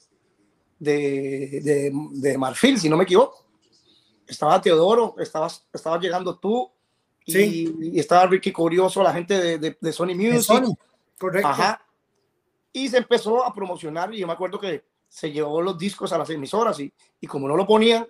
[0.79, 3.45] de, de, de, Marfil, si no me equivoco.
[4.27, 6.71] Estaba Teodoro, estabas, estaba llegando tú
[7.25, 7.73] sí.
[7.79, 10.41] y, estaba Ricky Curioso, la gente de, de, de Sony Music.
[10.41, 10.75] Sony,
[11.17, 11.47] correcto.
[11.47, 11.81] Ajá.
[12.73, 16.17] Y se empezó a promocionar y yo me acuerdo que se llevó los discos a
[16.17, 18.07] las emisoras y, y como no lo ponían,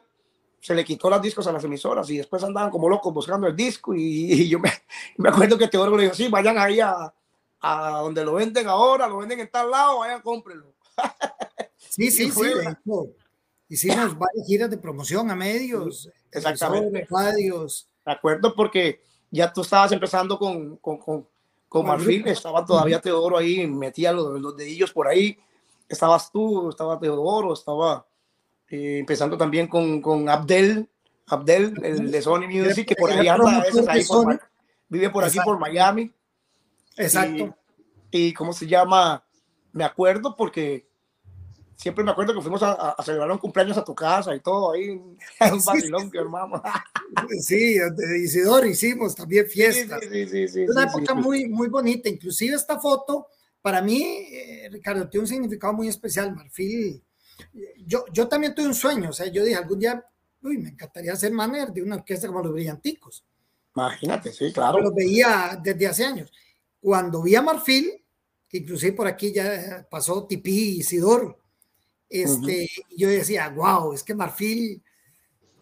[0.67, 3.55] se le quitó los discos a las emisoras y después andaban como locos buscando el
[3.55, 4.69] disco y, y yo me,
[5.17, 7.13] me, acuerdo que Teodoro le dijo, sí, vayan ahí a,
[7.61, 10.73] a donde lo venden ahora, lo venden en tal lado, vayan, cómprenlo.
[11.77, 12.41] Sí, sí, sí.
[13.69, 17.07] Hicimos varias giras de promoción a medios, exactamente.
[17.09, 17.87] radios.
[18.05, 19.01] De acuerdo, porque
[19.31, 21.27] ya tú estabas empezando con, con, con,
[21.69, 25.37] con Marfil, estaba todavía Teodoro ahí, metía los, los dedillos por ahí,
[25.87, 28.06] estabas tú, estaba Teodoro, estaba
[28.69, 30.89] eh, empezando también con, con Abdel,
[31.27, 34.39] Abdel, el de Sony Music, que por ahí anda a veces ahí por,
[34.89, 36.13] vive por aquí por Miami.
[36.95, 37.55] Exacto.
[38.11, 39.23] Y, y, cómo se llama,
[39.71, 40.87] me acuerdo porque
[41.77, 44.73] siempre me acuerdo que fuimos a, a, celebrar un cumpleaños a tu casa y todo
[44.73, 46.61] ahí, un vacilón que armamos.
[47.39, 50.01] Sí, de Isidoro hicimos también fiestas.
[50.01, 52.09] Sí, sí, sí, sí, una época muy, muy bonita.
[52.09, 53.27] Inclusive esta foto,
[53.61, 56.35] para mí, eh, Ricardo, tiene un significado muy especial.
[56.35, 57.03] Marfil,
[57.85, 60.03] yo, yo también tuve un sueño, o sea, yo dije algún día,
[60.41, 63.23] uy, me encantaría ser manager de una orquesta como los Brillanticos.
[63.75, 64.81] Imagínate, sí, claro.
[64.81, 66.31] Lo veía desde hace años.
[66.79, 68.03] Cuando vi a Marfil,
[68.49, 71.39] que inclusive por aquí ya pasó Tipí y Isidoro,
[72.09, 72.95] este, uh -huh.
[72.97, 74.81] yo decía, wow, es que Marfil,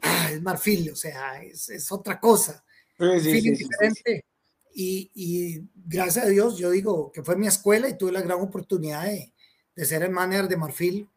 [0.02, 2.64] ah, es Marfil, o sea, es, es otra cosa.
[2.98, 4.26] Sí, sí, sí, diferente.
[4.74, 8.40] Y, y, gracias a Dios, yo digo que fue mi escuela y tuve la gran
[8.40, 9.34] oportunidad de,
[9.76, 11.10] de ser el manager de Marfil.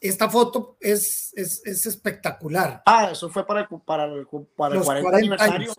[0.00, 2.82] Esta foto es, es, es espectacular.
[2.84, 5.72] Ah, eso fue para el, para el, para el 40, 40 aniversario.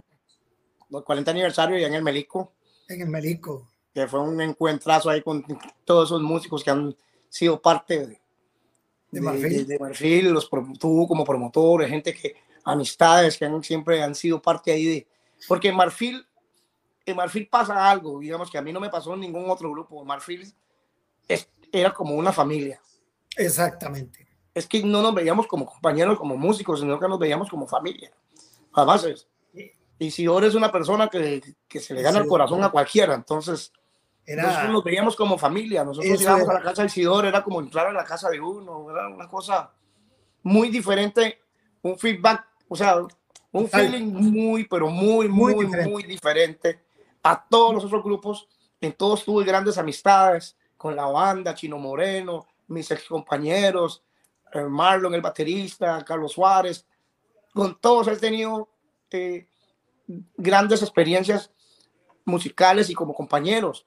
[0.90, 2.54] Los 40 aniversario ya en el Melico.
[2.88, 3.68] En el Melico.
[3.94, 5.46] Que fue un encuentrazo ahí con
[5.86, 6.96] todos esos músicos que han
[7.30, 8.22] sido parte de,
[9.12, 9.68] de Marfil.
[9.68, 10.50] De, de Marfil, los
[10.80, 15.08] tú como promotor, gente que, amistades que han, siempre han sido parte ahí de,
[15.48, 16.26] porque en Marfil,
[17.06, 20.04] en Marfil pasa algo, digamos que a mí no me pasó en ningún otro grupo,
[20.04, 20.54] Marfil
[21.28, 22.82] es, era como una familia.
[23.38, 24.28] Exactamente.
[24.54, 28.12] Es que no nos veíamos como compañeros, como músicos, sino que nos veíamos como familia.
[28.74, 29.28] Además, es,
[30.00, 33.72] Isidoro es una persona que, que se le gana sí, el corazón a cualquiera, entonces
[34.26, 36.52] era, nosotros nos veíamos como familia, nosotros íbamos era.
[36.52, 39.28] a la casa de Isidoro, era como entrar a la casa de uno, era una
[39.28, 39.72] cosa
[40.44, 41.40] muy diferente,
[41.82, 42.98] un feedback, o sea,
[43.52, 45.92] un feeling muy, pero muy, muy, muy diferente.
[45.92, 46.80] muy diferente
[47.24, 48.48] a todos los otros grupos.
[48.80, 54.04] En todos tuve grandes amistades con la banda, Chino Moreno, mis ex compañeros,
[54.54, 56.86] eh, Marlon, el baterista, Carlos Suárez,
[57.54, 58.70] con todos he tenido
[59.12, 59.48] eh,
[60.36, 61.52] grandes experiencias
[62.26, 63.86] musicales y como compañeros,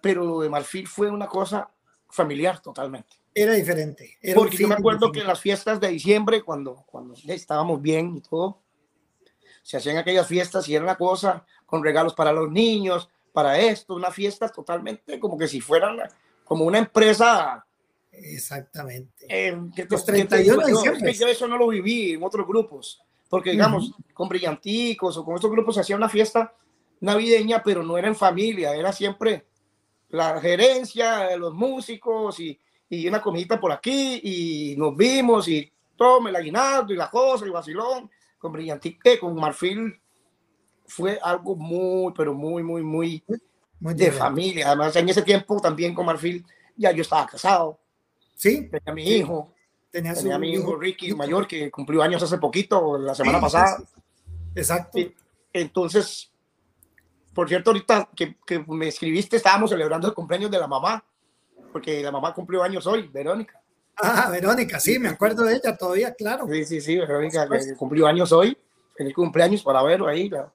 [0.00, 1.70] pero lo de Marfil fue una cosa
[2.08, 3.16] familiar totalmente.
[3.34, 4.16] Era diferente.
[4.22, 8.16] Era Porque yo me acuerdo que en las fiestas de diciembre, cuando, cuando estábamos bien
[8.16, 8.62] y todo,
[9.62, 13.94] se hacían aquellas fiestas y era una cosa con regalos para los niños, para esto,
[13.94, 15.98] una fiesta totalmente como que si fueran
[16.44, 17.65] como una empresa.
[18.16, 19.26] Exactamente.
[19.28, 23.02] Eh, que, los 31 que, es que yo eso no lo viví en otros grupos,
[23.28, 24.12] porque digamos, uh -huh.
[24.14, 26.54] con Brillanticos o con estos grupos se hacía una fiesta
[27.00, 29.46] navideña, pero no era en familia, era siempre
[30.08, 36.30] la gerencia, los músicos y, y una comidita por aquí y nos vimos y tome
[36.30, 40.00] el aguinaldo y la cosa y vacilón con Brillantique, con Marfil
[40.86, 43.24] fue algo muy, pero muy, muy, muy,
[43.80, 44.68] muy de familia.
[44.68, 46.44] Además, en ese tiempo también con Marfil
[46.76, 47.80] ya yo estaba casado.
[48.36, 48.68] Sí.
[48.68, 49.14] Tenía mi sí.
[49.16, 49.52] hijo.
[49.90, 51.16] Tenía, tenía su mi hijo, hijo Ricky hijo.
[51.16, 53.78] mayor que cumplió años hace poquito, la semana sí, pasada.
[54.54, 54.98] Exacto.
[54.98, 55.14] Y,
[55.52, 56.30] entonces,
[57.34, 61.02] por cierto, ahorita que, que, me escribiste, estábamos celebrando el cumpleaños de la mamá,
[61.72, 63.60] porque la mamá cumplió años hoy, Verónica.
[63.96, 66.46] Ah, Verónica, sí, me acuerdo de ella todavía, claro.
[66.46, 68.56] Sí, sí, sí, Verónica cumplió años hoy.
[68.94, 70.50] Feliz cumpleaños para Vero ahí, la,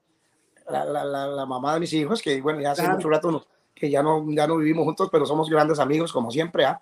[0.68, 2.96] la, la, la, mamá de mis hijos, que bueno, ya hace claro.
[2.96, 6.30] mucho rato no, que ya no, ya no vivimos juntos, pero somos grandes amigos, como
[6.30, 6.64] siempre.
[6.64, 6.80] ¿ah?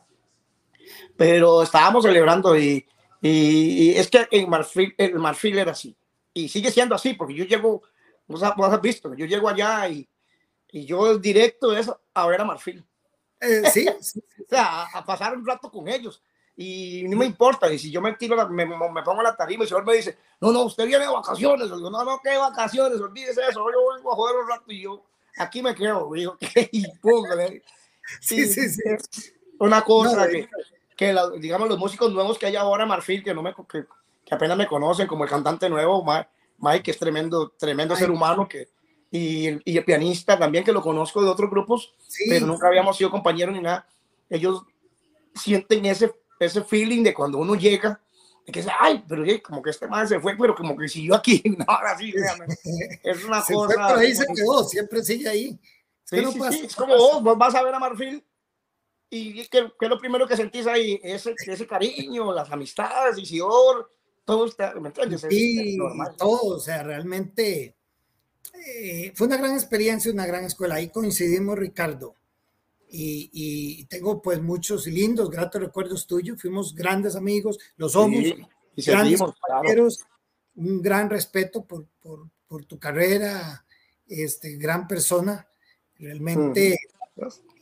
[1.16, 2.86] Pero estábamos celebrando y,
[3.20, 5.96] y, y, es que en Marfil, el Marfil era así.
[6.32, 7.82] Y sigue siendo así, porque yo llego,
[8.26, 10.08] vos has, vos has visto, yo llego allá y,
[10.72, 12.84] y yo directo es a ver a Marfil.
[13.40, 16.22] Eh, sí, o sea, a, pasar un rato con ellos.
[16.56, 19.64] Y no me importa, y si yo me tiro, me, me pongo la tarima y
[19.64, 21.70] el señor me dice, no, no, usted viene de vacaciones.
[21.70, 23.00] Yo no, no, ¿qué vacaciones?
[23.00, 25.02] Olvídese eso, yo vengo a joder un rato y yo
[25.38, 26.36] aquí me quedo, digo,
[27.02, 27.62] póngale.
[28.20, 28.82] Sí, sí, sí.
[29.58, 30.48] Una cosa que,
[31.00, 33.86] que digamos, los músicos nuevos que hay ahora, Marfil, que, no me, que,
[34.22, 36.04] que apenas me conocen, como el cantante nuevo,
[36.58, 38.68] Mike, que es tremendo, tremendo ser humano, que,
[39.10, 41.94] y, y, el pianista también, que lo conozco de otros grupos,
[42.28, 43.88] pero nunca habíamos sido compañeros ni nada.
[44.28, 44.62] Ellos
[45.34, 47.98] sienten ese, ese feeling de cuando uno llega,
[48.46, 51.42] de que ay, pero como que este man se fue, pero como que siguió aquí.
[51.56, 52.12] No, así,
[53.02, 53.94] es una cosa.
[53.94, 55.58] Fue, ahí se quedó, siempre sigue ahí.
[56.10, 56.66] Es, sí, sí, sí.
[56.66, 58.22] es como vos, vos vas a ver a Marfil
[59.10, 61.00] y ¿qué, es lo primero que sentís ahí?
[61.02, 63.90] Ese, ese cariño, las amistades, Isidor,
[64.24, 65.26] todo está, ¿me entiendes?
[65.28, 65.76] Sí,
[66.16, 67.74] todo, o sea, realmente
[68.54, 70.76] eh, fue una gran experiencia, una gran escuela.
[70.76, 72.14] Ahí coincidimos, Ricardo.
[72.88, 76.40] Y, y, tengo pues muchos lindos, gratos recuerdos tuyos.
[76.40, 80.04] Fuimos grandes amigos, los somos, y grandes compañeros.
[80.56, 83.64] Un gran respeto por, por, por, tu carrera,
[84.08, 85.46] este, gran persona.
[85.96, 86.78] Realmente,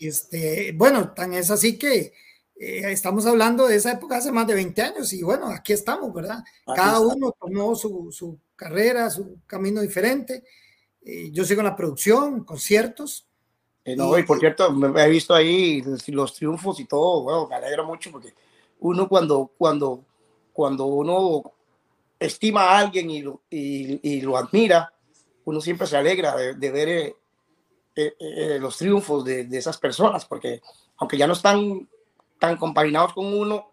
[0.07, 2.13] este, bueno, tan es así que
[2.61, 6.13] eh, estamos hablando de esa época hace más de 20 años y bueno, aquí estamos,
[6.13, 6.43] ¿verdad?
[6.67, 10.43] Cada uno tomó su, su, carrera, su camino diferente.
[11.03, 13.27] Eh, yo sigo en la producción, conciertos.
[13.85, 17.55] Eh, no, y, por cierto, me he visto ahí los triunfos y todo, bueno, me
[17.55, 18.35] alegro mucho porque
[18.81, 20.05] uno cuando, cuando,
[20.53, 21.53] cuando uno
[22.19, 24.93] estima a alguien y lo, y, y lo admira,
[25.45, 27.17] uno siempre se alegra de, de ver
[28.61, 30.61] los triunfos de, de, esas personas, porque
[30.99, 31.89] aunque ya no están
[32.39, 33.73] tan compaginados con uno,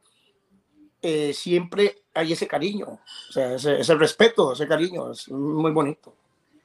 [1.07, 6.15] eh, siempre hay ese cariño, o sea, ese, ese, respeto, ese cariño, es muy bonito.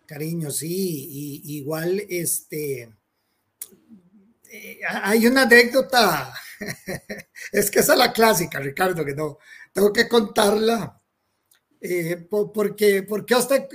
[0.06, 2.90] Cariño, sí, y, igual este,
[4.50, 6.32] eh, hay una anécdota,
[7.52, 9.38] es que esa es la clásica, Ricardo, que no,
[9.72, 10.98] tengo que contarla,
[11.80, 13.68] eh, porque, porque usted,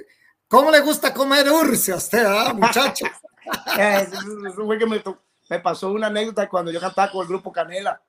[0.48, 2.56] ¿cómo le gusta comer urce a usted, ah,
[3.78, 4.18] muchacho?
[4.18, 5.04] eso, fue que me,
[5.50, 8.02] me pasó una anécdota cuando yo cantaba con el grupo Canela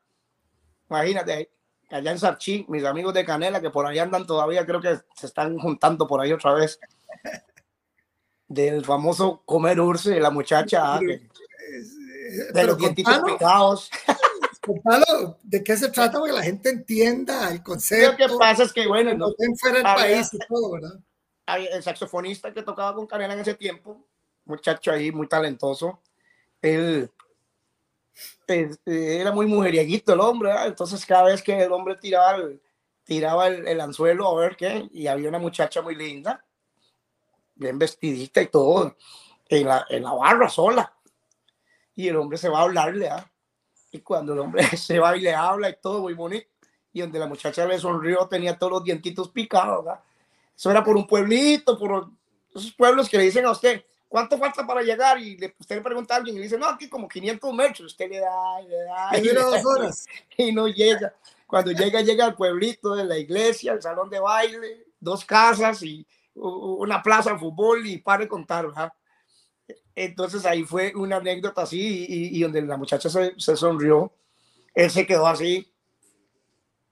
[0.89, 1.51] Imagínate,
[1.91, 5.27] allá en Sarchí, mis amigos de Canela, que por ahí andan todavía, creo que se
[5.27, 6.79] están juntando por ahí otra vez.
[8.49, 10.95] Del famoso comer urce, la muchacha.
[10.95, 13.91] Ah, de los dientitos picados.
[15.45, 16.19] ¿de qué se trata?
[16.19, 18.11] Para que la gente entienda el concepto.
[18.11, 20.99] Lo que pasa es que, bueno, no, fuera el país y todo, ¿verdad?
[21.47, 24.05] El saxofonista que tocaba con Canela en ese tiempo,
[24.47, 26.01] muchacho ahí muy talentoso,
[26.63, 27.11] él
[28.47, 32.61] este, era muy mujerieguito el hombre, entonces cada vez que el hombre tiraba el,
[33.05, 36.45] tiraba el, anzuelo a ver qué, y había una muchacha muy linda,
[37.55, 38.97] bien vestidita y todo,
[39.49, 40.93] en la, en la barra sola.
[41.95, 43.31] Y el hombre se va a hablarle, ¿ah?
[43.93, 46.49] y cuando el hombre se va y le habla y todo muy bonito,
[46.93, 49.85] y donde la muchacha le sonrió tenía todos los dientitos picados,
[50.57, 52.09] Eso era por un pueblito, por
[52.55, 55.19] esos pueblos que le dicen a usted, ¿cuánto falta para llegar?
[55.21, 57.93] Y le, usted le pregunta a alguien y dice, no, aquí como 500 metros.
[57.93, 59.19] Usted le da, y le da.
[59.19, 60.07] Y, le dos horas.
[60.37, 61.15] y no llega.
[61.47, 66.07] Cuando llega, llega al pueblito de la iglesia, el salón de baile, dos casas y
[66.35, 68.93] una plaza de fútbol y para de contar, ¿verdad?
[69.95, 74.13] Entonces ahí fue una anécdota así y, y donde la muchacha se, se, sonrió,
[74.75, 75.73] él se quedó así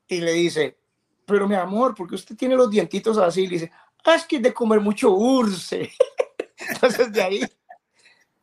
[0.08, 0.78] y le dice,
[1.26, 3.42] pero mi amor, ¿por qué usted tiene los dientitos así?
[3.42, 3.72] Y le dice,
[4.04, 5.92] ah, es que es de comer mucho urce.
[6.56, 7.44] Entonces de ahí,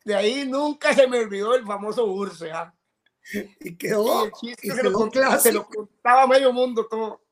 [0.04, 2.50] de ahí nunca se me olvidó el famoso Urse.
[2.52, 2.74] ¿ah?
[3.60, 4.30] Y quedó.
[4.42, 7.22] Y se, lo contaba, se, lo contaba, a medio mundo todo.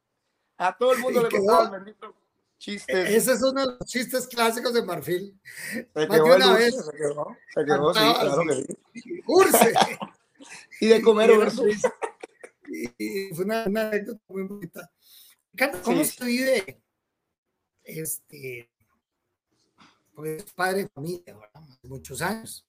[0.56, 2.14] A todo el mundo le contaba el bendito
[2.60, 3.16] chiste.
[3.16, 5.40] Ese es uno de los chistes clásicos de Marfil.
[5.72, 6.76] Se quedó una vez.
[6.76, 8.54] Se quedó, se quedó, sí, claro que
[9.00, 9.22] sí.
[9.26, 9.74] Urse.
[10.80, 11.62] y de comer urse.
[12.98, 14.92] Y fue una, una anécdota muy bonita.
[15.82, 16.10] ¿Cómo sí.
[16.10, 16.82] se vive
[17.82, 18.70] este,
[20.24, 21.36] es padre de familia,
[21.82, 22.66] muchos años.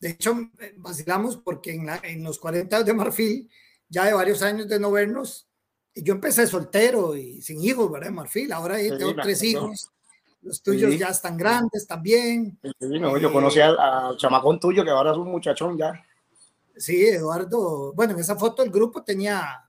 [0.00, 3.50] De hecho, eh, vacilamos porque en, la, en los 40 de Marfil,
[3.88, 5.48] ya de varios años de no vernos,
[5.94, 8.10] yo empecé soltero y sin hijos, ¿verdad?
[8.10, 9.90] Marfil, ahora tengo tres hijos.
[10.40, 12.58] Los tuyos ya están grandes también.
[12.80, 15.92] no, yo conocí al, al, chamacón tuyo que ahora es un muchachón ya.
[16.76, 17.92] Sí, Eduardo.
[17.92, 19.68] Bueno, en esa foto el grupo tenía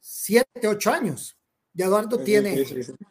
[0.00, 1.36] 7, 8 años.
[1.74, 2.64] Y Eduardo tiene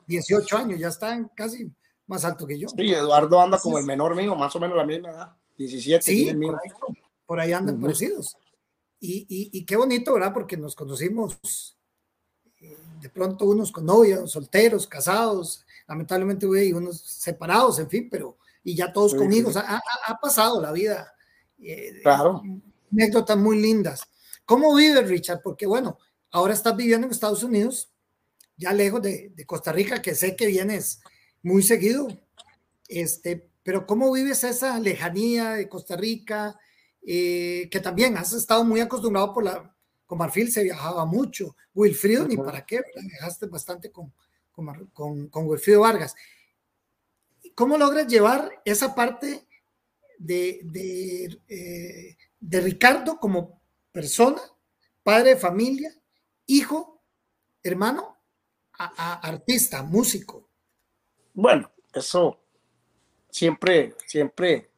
[0.08, 1.72] 18 años, ya están casi
[2.08, 2.68] más alto que yo.
[2.70, 6.04] Sí, Eduardo anda como el menor mío, más o menos la misma edad, 17.
[6.04, 6.72] Sí, por ahí,
[7.26, 7.82] por ahí, andan uh -huh.
[7.82, 8.38] parecidos.
[9.00, 10.34] Y, y, y, qué bonito, ¿verdad?
[10.34, 11.38] Porque nos conocimos
[12.62, 18.38] eh, de pronto unos con novios, solteros, casados, lamentablemente y unos separados, en fin, pero
[18.64, 19.52] y ya todos sí, conmigo.
[19.52, 19.58] Sí.
[19.58, 21.14] O sea, ha, ha, pasado la vida.
[21.60, 22.42] Eh, claro.
[22.92, 24.08] Anécdotas muy lindas.
[24.46, 25.42] ¿Cómo vives, Richard?
[25.44, 26.00] Porque bueno,
[26.32, 27.92] ahora estás viviendo en Estados Unidos,
[28.58, 31.02] ya lejos de, de Costa Rica, que sé que vienes
[31.46, 32.08] muy seguido.
[32.88, 36.60] Este, pero ¿cómo vives esa lejanía de Costa Rica?
[37.08, 39.76] Eh, que también has estado muy acostumbrado por la,
[40.08, 44.12] con Marfil se viajaba mucho, Wilfrido ni para qué, viajaste bastante con,
[44.52, 46.16] con, con, Wilfrido Vargas.
[47.54, 49.46] ¿Cómo logras llevar esa parte
[50.18, 54.42] de, de, eh, de Ricardo como persona,
[55.04, 55.94] padre de familia,
[56.48, 57.04] hijo,
[57.62, 58.18] hermano,
[58.80, 60.50] a, artista, músico?
[61.36, 62.40] Bueno, eso
[63.30, 64.72] siempre, siempre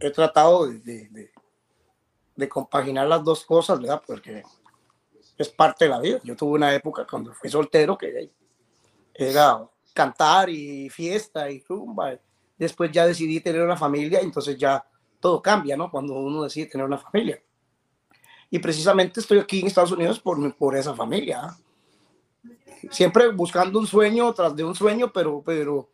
[0.00, 1.30] he tratado de,
[2.34, 4.02] de compaginar las dos cosas, ¿verdad?
[4.06, 4.42] Porque
[5.38, 6.20] es parte de la vida.
[6.22, 8.30] Yo tuve una época cuando fui soltero que
[9.14, 12.18] era cantar y fiesta y rumba.
[12.56, 14.84] Después ya decidí tener una familia, entonces ya
[15.20, 15.90] todo cambia, ¿no?
[15.90, 17.42] Cuando uno decide tener una familia.
[18.50, 21.56] Y precisamente estoy aquí en Estados Unidos por, por esa familia.
[22.90, 25.88] Siempre buscando un sueño tras de un sueño, pero, pero,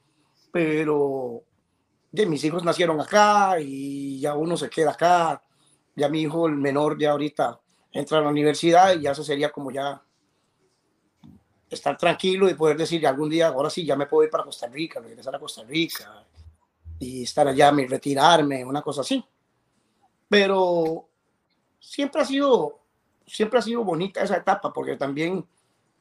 [0.50, 1.42] pero,
[2.10, 5.42] de mis hijos nacieron acá y ya uno se queda acá
[5.94, 7.60] ya mi hijo, el menor, ya ahorita
[7.92, 10.02] entra a la universidad y ya eso sería como ya
[11.68, 14.66] estar tranquilo y poder decir algún día, ahora sí, ya me puedo ir para Costa
[14.66, 16.24] Rica, regresar a Costa Rica
[16.98, 19.24] y estar allá, retirarme, una cosa así.
[20.28, 21.08] Pero
[21.78, 22.80] siempre ha sido,
[23.26, 25.46] siempre ha sido bonita esa etapa, porque también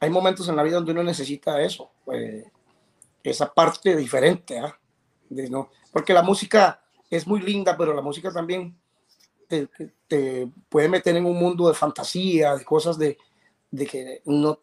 [0.01, 2.43] hay momentos en la vida donde uno necesita eso, pues,
[3.23, 4.75] esa parte diferente, ¿ah?
[5.29, 5.69] ¿no?
[5.93, 8.75] porque la música es muy linda, pero la música también
[9.47, 9.69] te,
[10.69, 13.17] puede meter en un mundo de fantasía, de cosas de,
[13.69, 14.59] de que no...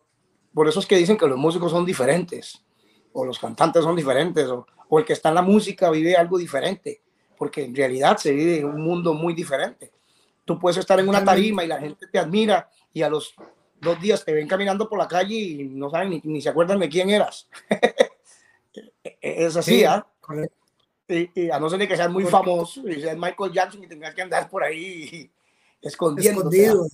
[0.52, 2.64] Por eso es que dicen que los músicos son diferentes,
[3.12, 6.36] o los cantantes son diferentes, o, o el que está en la música vive algo
[6.36, 7.00] diferente,
[7.36, 9.92] porque en realidad se vive en un mundo muy diferente.
[10.44, 13.36] Tú puedes estar en una tarima y la gente te admira y a los
[13.80, 16.78] dos días te ven caminando por la calle y no saben ni, ni se acuerdan
[16.78, 17.48] de quién eras.
[19.20, 20.06] es así, ¿ah?
[21.08, 24.14] y, a no ser de que seas muy famoso y seas Michael Jackson y tengas
[24.14, 25.30] que andar por ahí
[25.82, 26.40] escondiendo.
[26.40, 26.86] Escondido.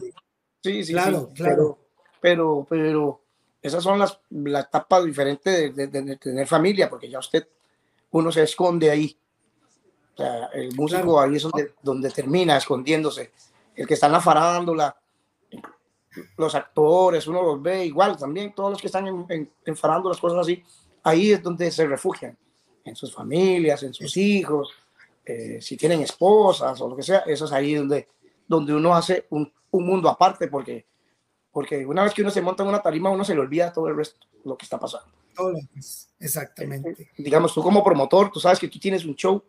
[0.62, 1.78] Sí, sí, claro, claro.
[2.20, 3.20] Pero, pero,
[3.60, 7.46] esas son las la etapa diferente de, de, tener familia, porque ya usted,
[8.12, 9.18] uno se esconde ahí.
[10.14, 13.32] O sea, el músico ahí es donde, donde termina escondiéndose.
[13.74, 14.96] El que está en la farándula,
[16.36, 20.18] los actores, uno los ve igual también, todos los que están en, en, en farándulas,
[20.18, 20.62] cosas así,
[21.02, 22.36] ahí es donde se refugian
[22.84, 24.72] en sus familias, en sus hijos,
[25.24, 28.08] eh, si tienen esposas o lo que sea, eso es ahí donde,
[28.46, 30.86] donde uno hace un, un, mundo aparte, porque,
[31.50, 33.88] porque una vez que uno se monta en una tarima, uno se le olvida todo
[33.88, 35.08] el resto, lo que está pasando.
[36.20, 36.90] Exactamente.
[36.90, 39.42] Eh, digamos, tú como promotor, tú sabes que tú tienes un show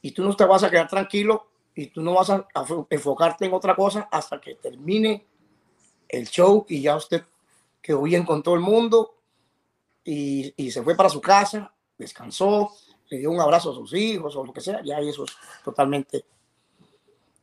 [0.00, 2.46] y tú no te vas a quedar tranquilo y tú no vas a
[2.90, 5.26] enfocarte en otra cosa hasta que termine
[6.12, 7.24] el show y ya usted
[7.80, 9.16] quedó bien con todo el mundo
[10.04, 11.72] y, y se fue para su casa
[12.02, 12.72] descansó,
[13.08, 15.32] le dio un abrazo a sus hijos o lo que sea, ya eso es
[15.64, 16.24] totalmente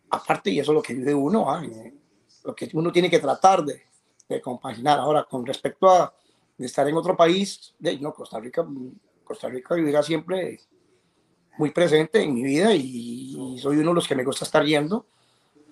[0.09, 1.63] aparte y eso es lo que vive uno, ¿ah?
[2.43, 3.83] lo que uno tiene que tratar de,
[4.27, 4.99] de, compaginar.
[4.99, 6.13] Ahora, con respecto a
[6.57, 8.65] estar en otro país, de, no, Costa Rica,
[9.23, 10.59] Costa Rica vivirá siempre
[11.57, 15.05] muy presente en mi vida y, soy uno de los que me gusta estar yendo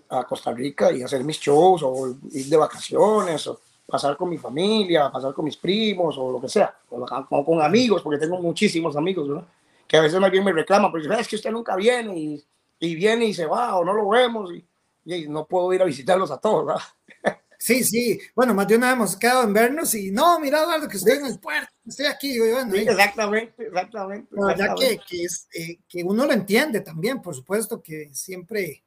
[0.09, 4.37] a Costa Rica y hacer mis shows o ir de vacaciones o pasar con mi
[4.37, 8.95] familia, pasar con mis primos o lo que sea, o, con amigos, porque tengo muchísimos
[8.95, 9.45] amigos, ¿no?
[9.87, 12.45] que a veces más bien me reclaman, porque es que usted nunca viene y,
[12.79, 14.65] y, viene y se va o no lo vemos y,
[15.05, 16.65] y no puedo ir a visitarlos a todos.
[16.65, 16.81] ¿verdad?
[17.59, 18.19] Sí, sí.
[18.35, 21.17] Bueno, más de una vez hemos quedado en vernos y no, mira, Eduardo, que estoy
[21.17, 22.39] en el puerto, estoy aquí.
[22.39, 24.35] Bueno, sí, exactamente, exactamente.
[24.55, 28.83] Ya que, que, es, eh, que uno lo entiende también, por supuesto, que siempre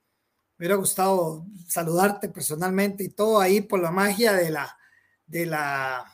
[0.60, 4.76] me hubiera gustado saludarte personalmente y todo ahí por la magia de la,
[5.26, 6.04] de la,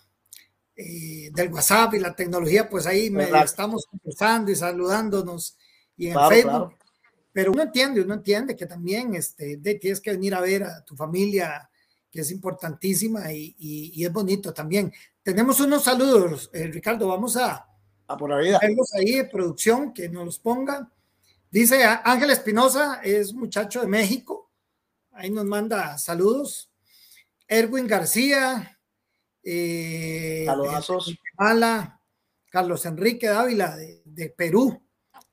[0.77, 5.59] eh, del WhatsApp y la tecnología, pues ahí me, estamos conversando y saludándonos
[5.97, 6.77] y en Facebook.
[7.33, 10.85] Pero uno entiende, uno entiende que también este, de, tienes que venir a ver a
[10.85, 11.69] tu familia,
[12.09, 14.93] que es importantísima y, y, es bonito también.
[15.25, 17.67] Tenemos unos saludos, eh, Ricardo, vamos a,
[18.07, 18.61] a por la vida.
[18.63, 20.89] ahí de producción que nos los ponga.
[21.51, 24.51] Dice Ángel Espinosa, es muchacho de México,
[25.13, 26.71] ahí nos manda saludos.
[27.49, 28.79] Erwin García,
[29.43, 30.47] eh,
[32.51, 34.83] Carlos Enrique Dávila de, Perú,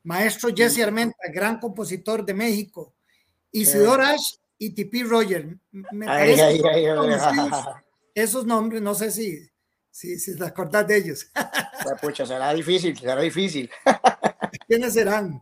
[0.03, 2.93] maestro Jesse Armenta, gran compositor de México,
[3.51, 5.57] Isidor Ash y Tipi Roger.
[8.13, 9.39] esos nombres, no sé si,
[9.89, 11.31] si, si te acordás de ellos.
[12.01, 13.69] Pucha, será difícil, será difícil.
[14.67, 15.41] ¿Quiénes serán?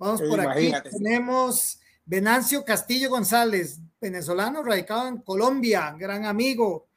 [0.00, 0.72] Vamos por aquí.
[0.90, 6.88] Tenemos Venancio Castillo González, venezolano radicado en Colombia, gran amigo.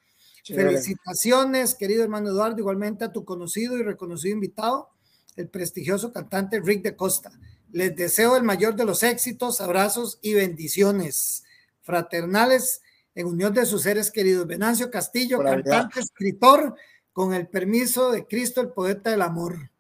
[0.46, 4.90] Felicitaciones, querido hermano Eduardo, igualmente a tu conocido y reconocido invitado,
[5.36, 7.32] el prestigioso cantante Rick de Costa.
[7.74, 11.44] Les deseo el mayor de los éxitos, abrazos y bendiciones
[11.82, 12.82] fraternales
[13.16, 14.48] en unión de sus seres queridos.
[14.48, 16.76] Venancio Castillo, cantante, escritor,
[17.12, 19.72] con el permiso de Cristo, el poeta del amor.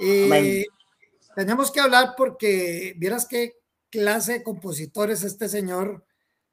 [0.00, 0.64] Eh,
[1.34, 3.58] tenemos que hablar porque vieras qué
[3.90, 6.04] clase de compositores este señor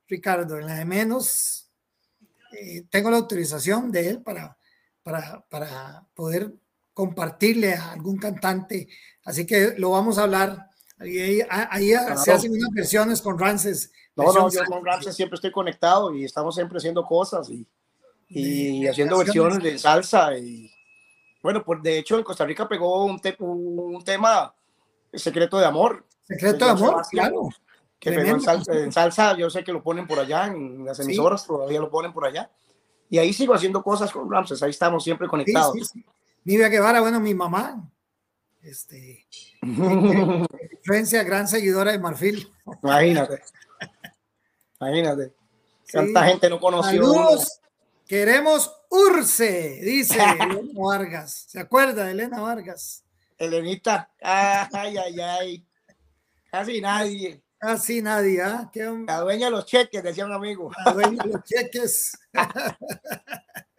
[0.07, 1.69] Ricardo, en la de menos.
[2.51, 4.57] Eh, tengo la autorización de él para,
[5.03, 6.53] para, para poder
[6.93, 8.89] compartirle a algún cantante,
[9.23, 10.67] así que lo vamos a hablar.
[10.99, 13.91] Ahí, ahí, se hacen unas versiones con Rances.
[14.15, 17.67] No, no, yo con Rances siempre estoy conectado y estamos siempre haciendo cosas y,
[18.27, 20.37] y haciendo versiones de salsa.
[20.37, 20.71] Y
[21.41, 24.53] bueno, pues de hecho en Costa Rica pegó un, un tema
[25.13, 26.05] Secreto de Amor.
[26.23, 27.49] Secreto de Amor, claro.
[27.99, 28.37] Que pegó
[28.73, 32.11] en salsa, yo sé que lo ponen por allá, en las emisoras todavía lo ponen
[32.11, 32.49] por allá.
[33.09, 35.89] Y ahí sigo haciendo cosas con Ramses, ahí estamos siempre conectados.
[35.89, 36.03] Sí,
[36.43, 37.87] Nivea Guevara, bueno, mi mamá,
[38.63, 39.27] este,
[39.61, 42.51] influencia, gran seguidora de Marfil.
[42.81, 43.41] Imagínate.
[44.79, 45.33] Imagínate.
[45.91, 47.03] Cuánta gente no conoció.
[47.03, 47.59] Saludos.
[48.07, 51.45] Queremos Urce, dice Elena Vargas.
[51.47, 53.03] ¿Se acuerda de Elena Vargas?
[53.41, 54.13] Elenita.
[54.21, 55.67] Ay, ay, ay.
[56.51, 57.43] Casi nadie.
[57.57, 58.69] Casi nadie, ¿ah?
[59.07, 60.69] La dueña de los cheques, decía un amigo.
[60.85, 62.19] La dueña de los cheques.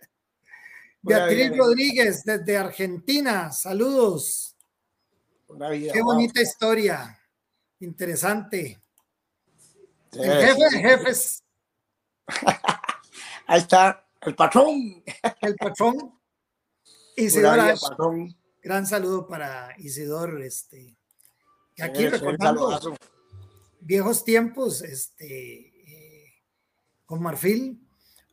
[1.03, 4.57] Beatriz Rodríguez, desde Argentina, saludos.
[5.93, 7.21] Qué bonita historia,
[7.81, 8.83] interesante.
[10.13, 11.45] El jefe de jefes.
[13.47, 15.05] Ahí está, el patrón.
[15.41, 16.19] El patrón.
[17.17, 17.61] Isidor
[18.63, 20.97] Gran saludo para Isidor, este.
[21.81, 22.71] Aquí recordando
[23.81, 26.33] viejos tiempos, este, eh,
[27.05, 27.83] con Marfil,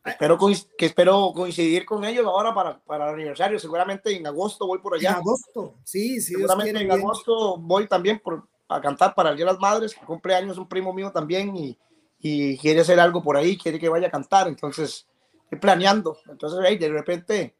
[0.04, 0.38] Espero
[0.78, 3.58] que espero coincidir con ellos ahora para, para el aniversario.
[3.58, 5.10] Seguramente en agosto voy por allá.
[5.10, 6.34] En agosto, sí, sí.
[6.34, 10.06] Seguramente en agosto voy también por, a cantar para el Día de las Madres, que
[10.06, 11.78] cumpleaños un primo mío también y,
[12.18, 14.48] y, quiere hacer algo por ahí, quiere que vaya a cantar.
[14.48, 15.06] Entonces,
[15.44, 16.16] estoy planeando.
[16.30, 17.54] Entonces, ahí de repente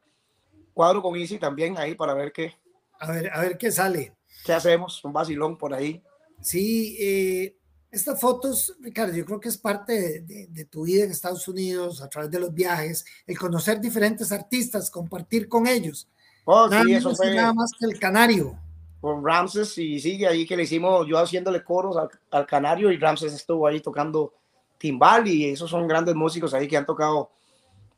[0.72, 2.54] cuadro con Easy también ahí para ver qué.
[2.98, 4.14] A ver, a ver qué sale.
[4.44, 5.04] ¿Qué hacemos?
[5.04, 6.02] Un vacilón por ahí.
[6.40, 7.56] Sí, eh,
[7.90, 12.08] estas fotos, Ricardo, yo creo que es parte de, tu vida en Estados Unidos, a
[12.08, 16.08] través de los viajes, el conocer diferentes artistas, compartir con ellos.
[16.44, 18.56] Oh, nada, sí, eso fue nada más que el Canario.
[19.00, 21.96] Con Ramses y sí, ahí que le hicimos, yo haciéndole coros
[22.30, 24.34] al, Canario y Ramses estuvo ahí tocando
[24.78, 27.30] timbal y esos son grandes músicos ahí que han tocado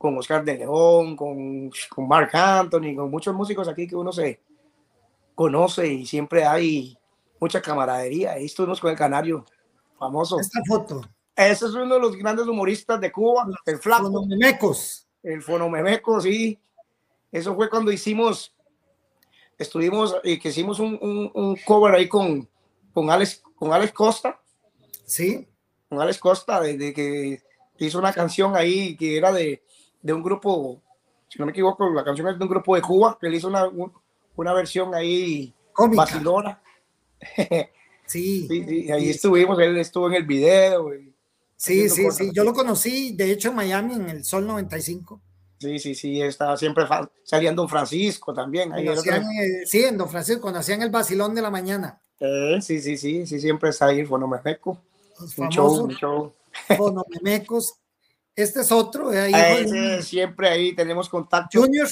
[0.02, 4.40] con Oscar de León, con, con Mark Anthony, con muchos músicos aquí que uno se
[5.36, 6.98] conoce y siempre hay
[7.38, 8.32] mucha camaradería.
[8.32, 9.46] Ahí estuvimos con el Canario
[9.96, 10.40] famoso.
[10.40, 11.02] Esta foto.
[11.36, 14.10] Ese es uno de los grandes humoristas de Cuba, el flaco.
[14.10, 15.06] Fonomemecos.
[15.22, 16.58] El Fonomemecos, sí.
[17.30, 18.52] Eso fue cuando hicimos,
[19.56, 20.98] estuvimos y que hicimos un,
[21.32, 22.48] un, cover ahí con,
[22.92, 24.40] con, Alex, con Alex Costa.
[25.04, 25.46] Sí.
[25.88, 27.40] Con Alex Costa, de, que
[27.78, 29.62] hizo una canción ahí que era de,
[30.02, 30.80] de, un grupo,
[31.28, 33.48] si no me equivoco, la canción es de un grupo de Cuba, que él hizo
[33.48, 33.64] una,
[34.36, 36.06] una versión ahí Cómica.
[38.04, 40.90] Sí, sí, ahí estuvimos, él estuvo en el video.
[41.56, 45.18] Sí, sí, sí, yo lo conocí, de hecho, en Miami, en el Sol 95.
[45.58, 46.84] Sí, sí, sí, estaba siempre
[47.22, 48.70] saliendo Don Francisco también.
[48.72, 52.02] Ahí eh, sí, en Don Francisco, cuando hacían el vacilón de la mañana.
[52.20, 54.76] Eh, sí, sí, sí, sí, siempre está ahí el Fonomemeco.
[55.38, 56.32] Un show, un show.
[56.76, 57.76] Fonomemecos.
[58.34, 59.12] Este es otro.
[59.12, 61.60] Eh, ahí siempre ahí tenemos contacto.
[61.60, 61.88] Junior.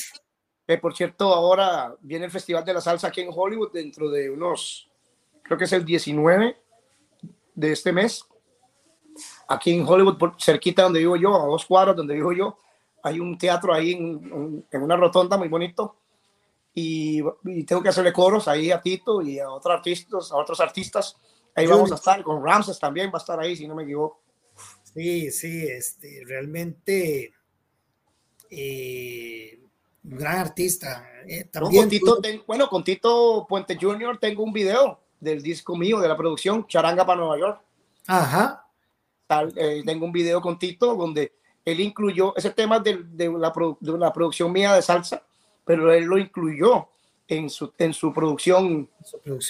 [0.80, 4.91] por cierto, ahora viene el Festival de la Salsa aquí en Hollywood dentro de unos
[5.51, 6.57] creo que es el 19
[7.57, 8.24] de este mes,
[9.49, 12.57] aquí en Hollywood, cerquita donde vivo yo, a dos cuadros donde vivo yo,
[13.03, 15.97] hay un teatro ahí en, una rotonda muy bonito
[16.72, 17.20] y,
[17.66, 21.16] tengo que hacerle coros ahí a Tito y a otros artistas, a otros artistas.
[21.57, 24.20] Ahí vamos a estar, con Ramses también va a estar ahí, si no me equivoco.
[24.95, 27.32] Sí, sí, este, realmente
[28.51, 29.61] eh,
[30.05, 31.07] un gran artista.
[31.26, 31.88] Eh, también
[32.47, 34.18] bueno, con Tito Puente Jr.
[34.18, 37.61] tengo un video del disco mío, de la producción, Charanga para Nueva York.
[38.07, 38.66] Ajá.
[39.26, 41.32] Tal, eh, tengo un video con Tito donde
[41.64, 45.22] él incluyó ese tema de, de, la, de la producción mía de salsa,
[45.64, 46.88] pero él lo incluyó
[47.28, 48.91] en su, en su producción,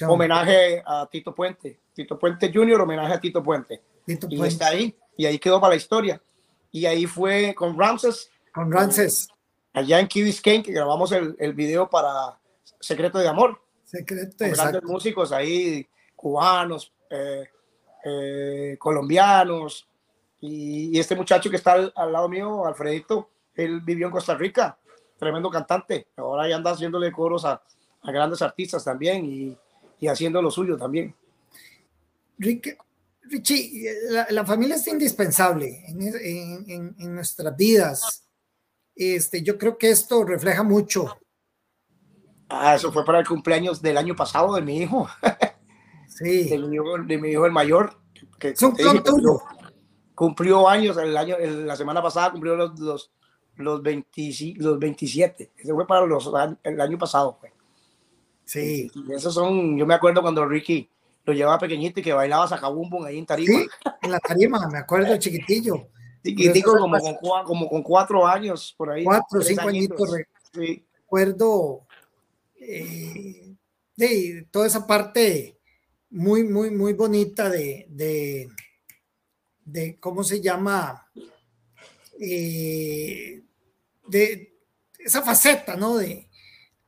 [0.07, 1.79] homenaje a Tito Puente.
[1.95, 3.81] Tito Puente Jr., homenaje a Tito Puente.
[4.07, 6.23] y está ahí, y ahí quedó para la historia.
[6.73, 8.31] Y ahí fue con Ramses.
[8.53, 9.29] Con Ramses.
[9.73, 12.39] Allá en Key Biscayne, que grabamos el, el video para
[12.81, 13.61] Secreto de Amor.
[13.85, 17.49] Secreto, grandes músicos ahí, cubanos, eh,
[18.05, 19.87] eh, colombianos,
[20.41, 24.79] Y, este muchacho que está al, lado mío, Alfredito, él vivió en Costa Rica,
[25.19, 26.07] tremendo cantante.
[26.17, 27.61] Ahora ya anda haciéndole coros a,
[28.03, 29.59] a grandes artistas también y,
[29.99, 31.15] y, haciendo lo suyo también.
[32.39, 32.79] Rick,
[33.23, 33.89] Richie,
[34.31, 36.03] la, familia es indispensable en,
[36.69, 38.29] en, en, nuestras vidas.
[38.95, 41.19] Este, yo creo que esto refleja mucho.
[42.49, 45.09] Ah, eso fue para el cumpleaños del año pasado de mi hijo.
[46.13, 46.51] Sí.
[46.51, 47.97] De mi hijo, de mi hijo el mayor.
[48.39, 49.41] Que, es un tuyo
[50.21, 53.11] cumplió años el año, la semana pasada cumplió los, los,
[53.57, 55.53] los, 20, los 27.
[55.57, 56.31] Ese fue para los,
[56.63, 57.39] el año pasado.
[57.41, 57.51] Fue.
[58.45, 58.91] Sí.
[59.17, 60.91] esos son, yo me acuerdo cuando Ricky
[61.25, 63.59] lo llevaba pequeñito y que bailaba sacabumbum ahí en tarima.
[63.59, 63.69] Sí,
[64.03, 65.89] en la tarima, me acuerdo, chiquitillo.
[66.25, 69.05] Chiquitico, como con, como con cuatro años, por ahí.
[69.05, 70.11] Cuatro, cinco añitos.
[70.53, 70.85] Sí.
[70.95, 71.87] Recuerdo
[72.61, 73.55] eh,
[73.97, 75.59] de toda esa parte
[76.11, 78.49] muy, muy, muy bonita de, de
[79.71, 81.07] de cómo se llama,
[82.21, 83.43] eh,
[84.09, 84.59] de
[84.99, 85.97] esa faceta, ¿no?
[85.97, 86.29] De,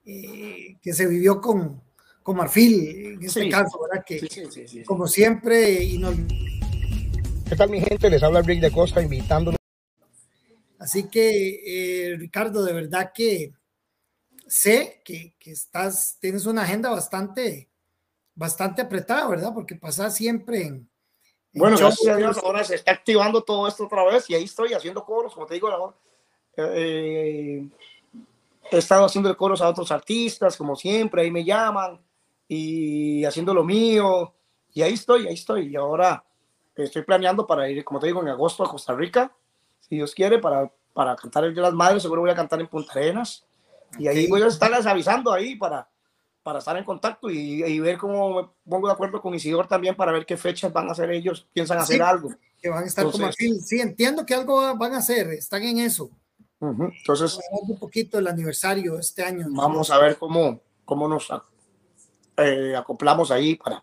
[0.04, 1.82] eh, que se vivió con,
[2.22, 4.04] con Marfil, en este caso, ¿verdad?
[4.04, 6.14] Que como siempre, y nos...
[7.48, 8.08] ¿Qué tal mi gente?
[8.08, 9.58] Les habla Rick de Costa invitándonos.
[10.78, 13.52] Así que, eh, Ricardo, de verdad que
[14.46, 17.70] sé que, que, estás, tienes una agenda bastante,
[18.34, 19.52] bastante apretada, ¿verdad?
[19.54, 20.90] Porque pasas siempre en,
[21.54, 24.72] bueno, gracias a Dios, ahora se está activando todo esto otra vez y ahí estoy
[24.72, 25.94] haciendo coros, como te digo,
[26.56, 27.68] eh,
[28.70, 32.00] he estado haciendo coros a otros artistas, como siempre, ahí me llaman
[32.54, 34.34] y haciendo lo mío
[34.74, 35.68] y ahí estoy, ahí estoy.
[35.68, 36.22] Y ahora
[36.76, 39.32] estoy planeando para ir, como te digo, en agosto a Costa Rica,
[39.80, 42.66] si Dios quiere, para, para cantar el de las Madres, seguro voy a cantar en
[42.66, 43.46] Punta Arenas
[43.98, 45.88] y ahí voy a estarles avisando ahí para
[46.42, 50.10] para estar en contacto y, ver cómo me pongo de acuerdo con Isidor también para
[50.10, 52.34] ver qué fechas van a hacer ellos, piensan hacer algo.
[52.60, 53.60] Que van a estar como así.
[53.60, 56.10] Sí, entiendo que algo van a hacer, están en eso.
[56.60, 59.46] Entonces, un poquito el aniversario este año.
[59.50, 61.30] Vamos a ver cómo, cómo nos
[62.36, 63.82] eh, acoplamos ahí para,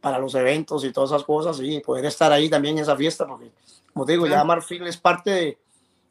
[0.00, 3.26] para los eventos y todas esas cosas y poder estar ahí también en esa fiesta,
[3.26, 3.52] porque,
[3.92, 5.58] como te digo, ya Marfil es parte de,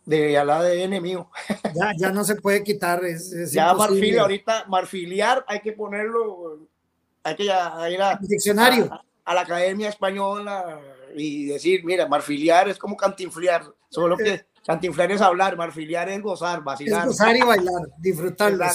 [0.05, 1.29] de al ADN mío.
[1.73, 3.03] Ya, ya no se puede quitar.
[3.03, 6.59] Es, ya marfil, ahorita, marfiliar, hay que ponerlo,
[7.23, 8.89] hay que ir a, diccionario.
[9.25, 10.79] A, la Academia Española
[11.15, 16.63] y decir, mira, marfiliar es como cantinfliar, solo que cantinfliar es hablar, marfiliar es gozar,
[16.63, 17.01] vacilar.
[17.01, 18.65] Es gozar y bailar, disfrutarlo,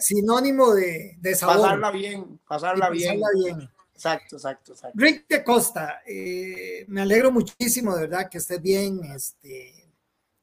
[0.00, 1.56] sinónimo de, de sabor.
[1.56, 3.20] Pasarla bien, pasarla, bien.
[3.34, 3.70] bien.
[3.94, 4.98] Exacto, exacto, exacto.
[4.98, 9.90] Rick de Costa, eh, me alegro muchísimo, de verdad, que estés bien, este,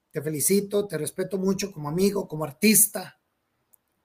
[0.10, 3.20] te felicito, te respeto mucho como amigo, como artista.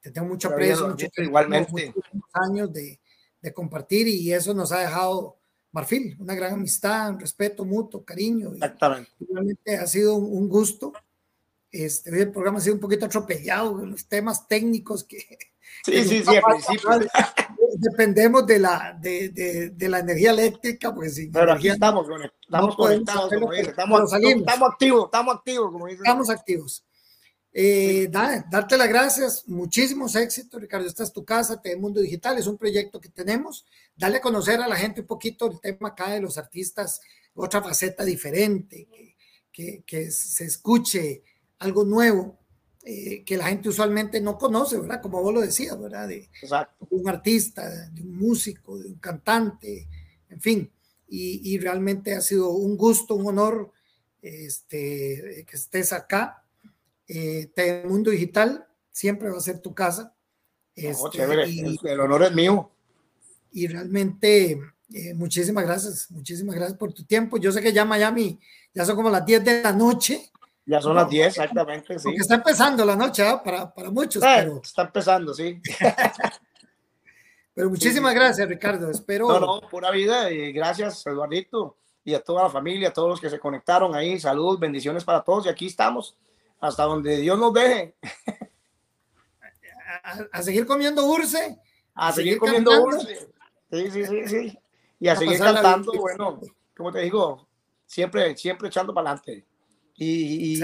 [0.00, 1.94] Te tengo mucho aprecio, mucho igualmente.
[2.34, 3.00] años de,
[3.40, 5.37] de, compartir y eso nos ha dejado
[5.78, 8.52] Marfil, una gran amistad, un respeto mutuo, cariño.
[8.52, 9.12] Exactamente.
[9.30, 10.92] Realmente ha sido un, gusto.
[11.70, 15.18] Este, el programa ha sido un poquito atropellado en los temas técnicos que.
[15.84, 16.90] Sí, sí, sí, al principio
[17.76, 22.06] dependemos de la, de, de, de, la energía eléctrica, pues sin Pero aquí estamos,
[22.42, 25.98] estamos conectados, como dice, estamos, estamos, activos, estamos activos, como dice.
[25.98, 26.84] Estamos activos.
[27.52, 30.86] Eh, darte las gracias, muchísimos éxitos, Ricardo.
[30.86, 33.66] Esta es tu casa, TV Mundo Digital, es un proyecto que tenemos.
[33.98, 37.00] Dale a conocer a la gente un poquito el tema acá de los artistas,
[37.34, 39.16] otra faceta diferente, que,
[39.52, 41.22] que, que se escuche
[41.58, 42.38] algo nuevo
[42.90, 45.02] eh, que la gente usualmente no conoce, ¿verdad?
[45.02, 46.08] Como vos lo decías, ¿verdad?
[46.08, 46.30] De,
[46.88, 49.86] un artista, de un músico, de un cantante,
[50.30, 50.72] en fin.
[51.06, 53.72] Y, realmente ha sido un gusto, un honor
[54.22, 56.44] este, que estés acá.
[57.06, 57.50] Eh,
[57.86, 60.14] Mundo Digital siempre va a ser tu casa.
[60.74, 62.70] Este, el honor es mío.
[63.52, 64.60] Y realmente,
[64.92, 67.38] eh, muchísimas gracias, muchísimas gracias por tu tiempo.
[67.38, 68.38] Yo sé que ya Miami,
[68.74, 70.30] ya son como las 10 de la noche.
[70.66, 72.04] Ya son las 10, exactamente, sí.
[72.04, 73.42] Porque está empezando la noche ¿ah?
[73.42, 74.22] para, para, muchos.
[74.22, 74.60] Eh, pero...
[74.62, 75.60] Está empezando, sí.
[77.54, 78.90] pero muchísimas gracias, Ricardo.
[78.90, 79.28] Espero.
[79.28, 80.30] No, no, pura vida.
[80.30, 84.20] Y gracias, Eduardito, y a toda la familia, a todos los que se conectaron ahí.
[84.20, 85.46] Salud, bendiciones para todos.
[85.46, 86.16] Y aquí estamos,
[86.60, 87.94] hasta donde Dios nos deje.
[90.32, 91.58] a, seguir comiendo urce.
[91.94, 93.28] A, seguir, comiendo urce.
[93.70, 94.58] Sí, sí, sí, sí.
[95.00, 96.40] Y a, seguir cantando, bueno,
[96.76, 97.46] como te digo,
[97.86, 99.46] siempre, siempre echando para adelante
[99.94, 100.60] y,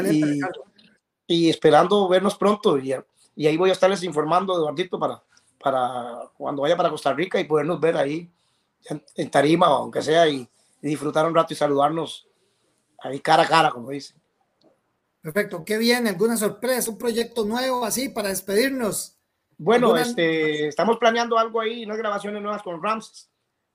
[1.27, 2.79] y, esperando vernos pronto.
[2.79, 2.95] Y,
[3.37, 5.23] y, ahí voy a estarles informando, Eduardito, para,
[5.61, 8.31] para cuando vaya para Costa Rica y podernos ver ahí
[9.17, 10.49] en, Tarima, aunque sea, y,
[10.81, 12.29] disfrutar un rato y saludarnos
[12.99, 14.21] ahí cara a cara, como dicen.
[15.23, 19.14] Perfecto, qué bien, alguna sorpresa, un proyecto nuevo así para despedirnos.
[19.59, 23.31] Bueno, este, estamos planeando algo ahí, unas grabaciones nuevas con Rams.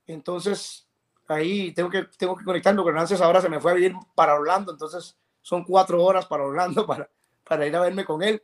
[0.06, 0.86] Entonces,
[1.28, 4.34] ahí tengo que, tengo que conectarme, porque Nancy ahora se me fue a vivir para
[4.34, 7.08] Orlando, entonces son cuatro horas para Orlando para,
[7.44, 8.42] para ir a verme con él.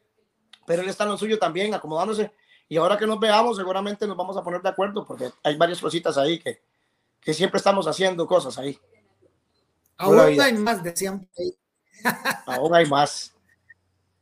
[0.66, 2.32] Pero él está en lo suyo también, acomodándose.
[2.68, 5.80] Y ahora que nos veamos, seguramente nos vamos a poner de acuerdo, porque hay varias
[5.80, 6.60] cositas ahí que,
[7.20, 8.78] que siempre estamos haciendo cosas ahí.
[9.98, 11.28] Aún hay más, decían.
[12.46, 13.35] Aún hay más.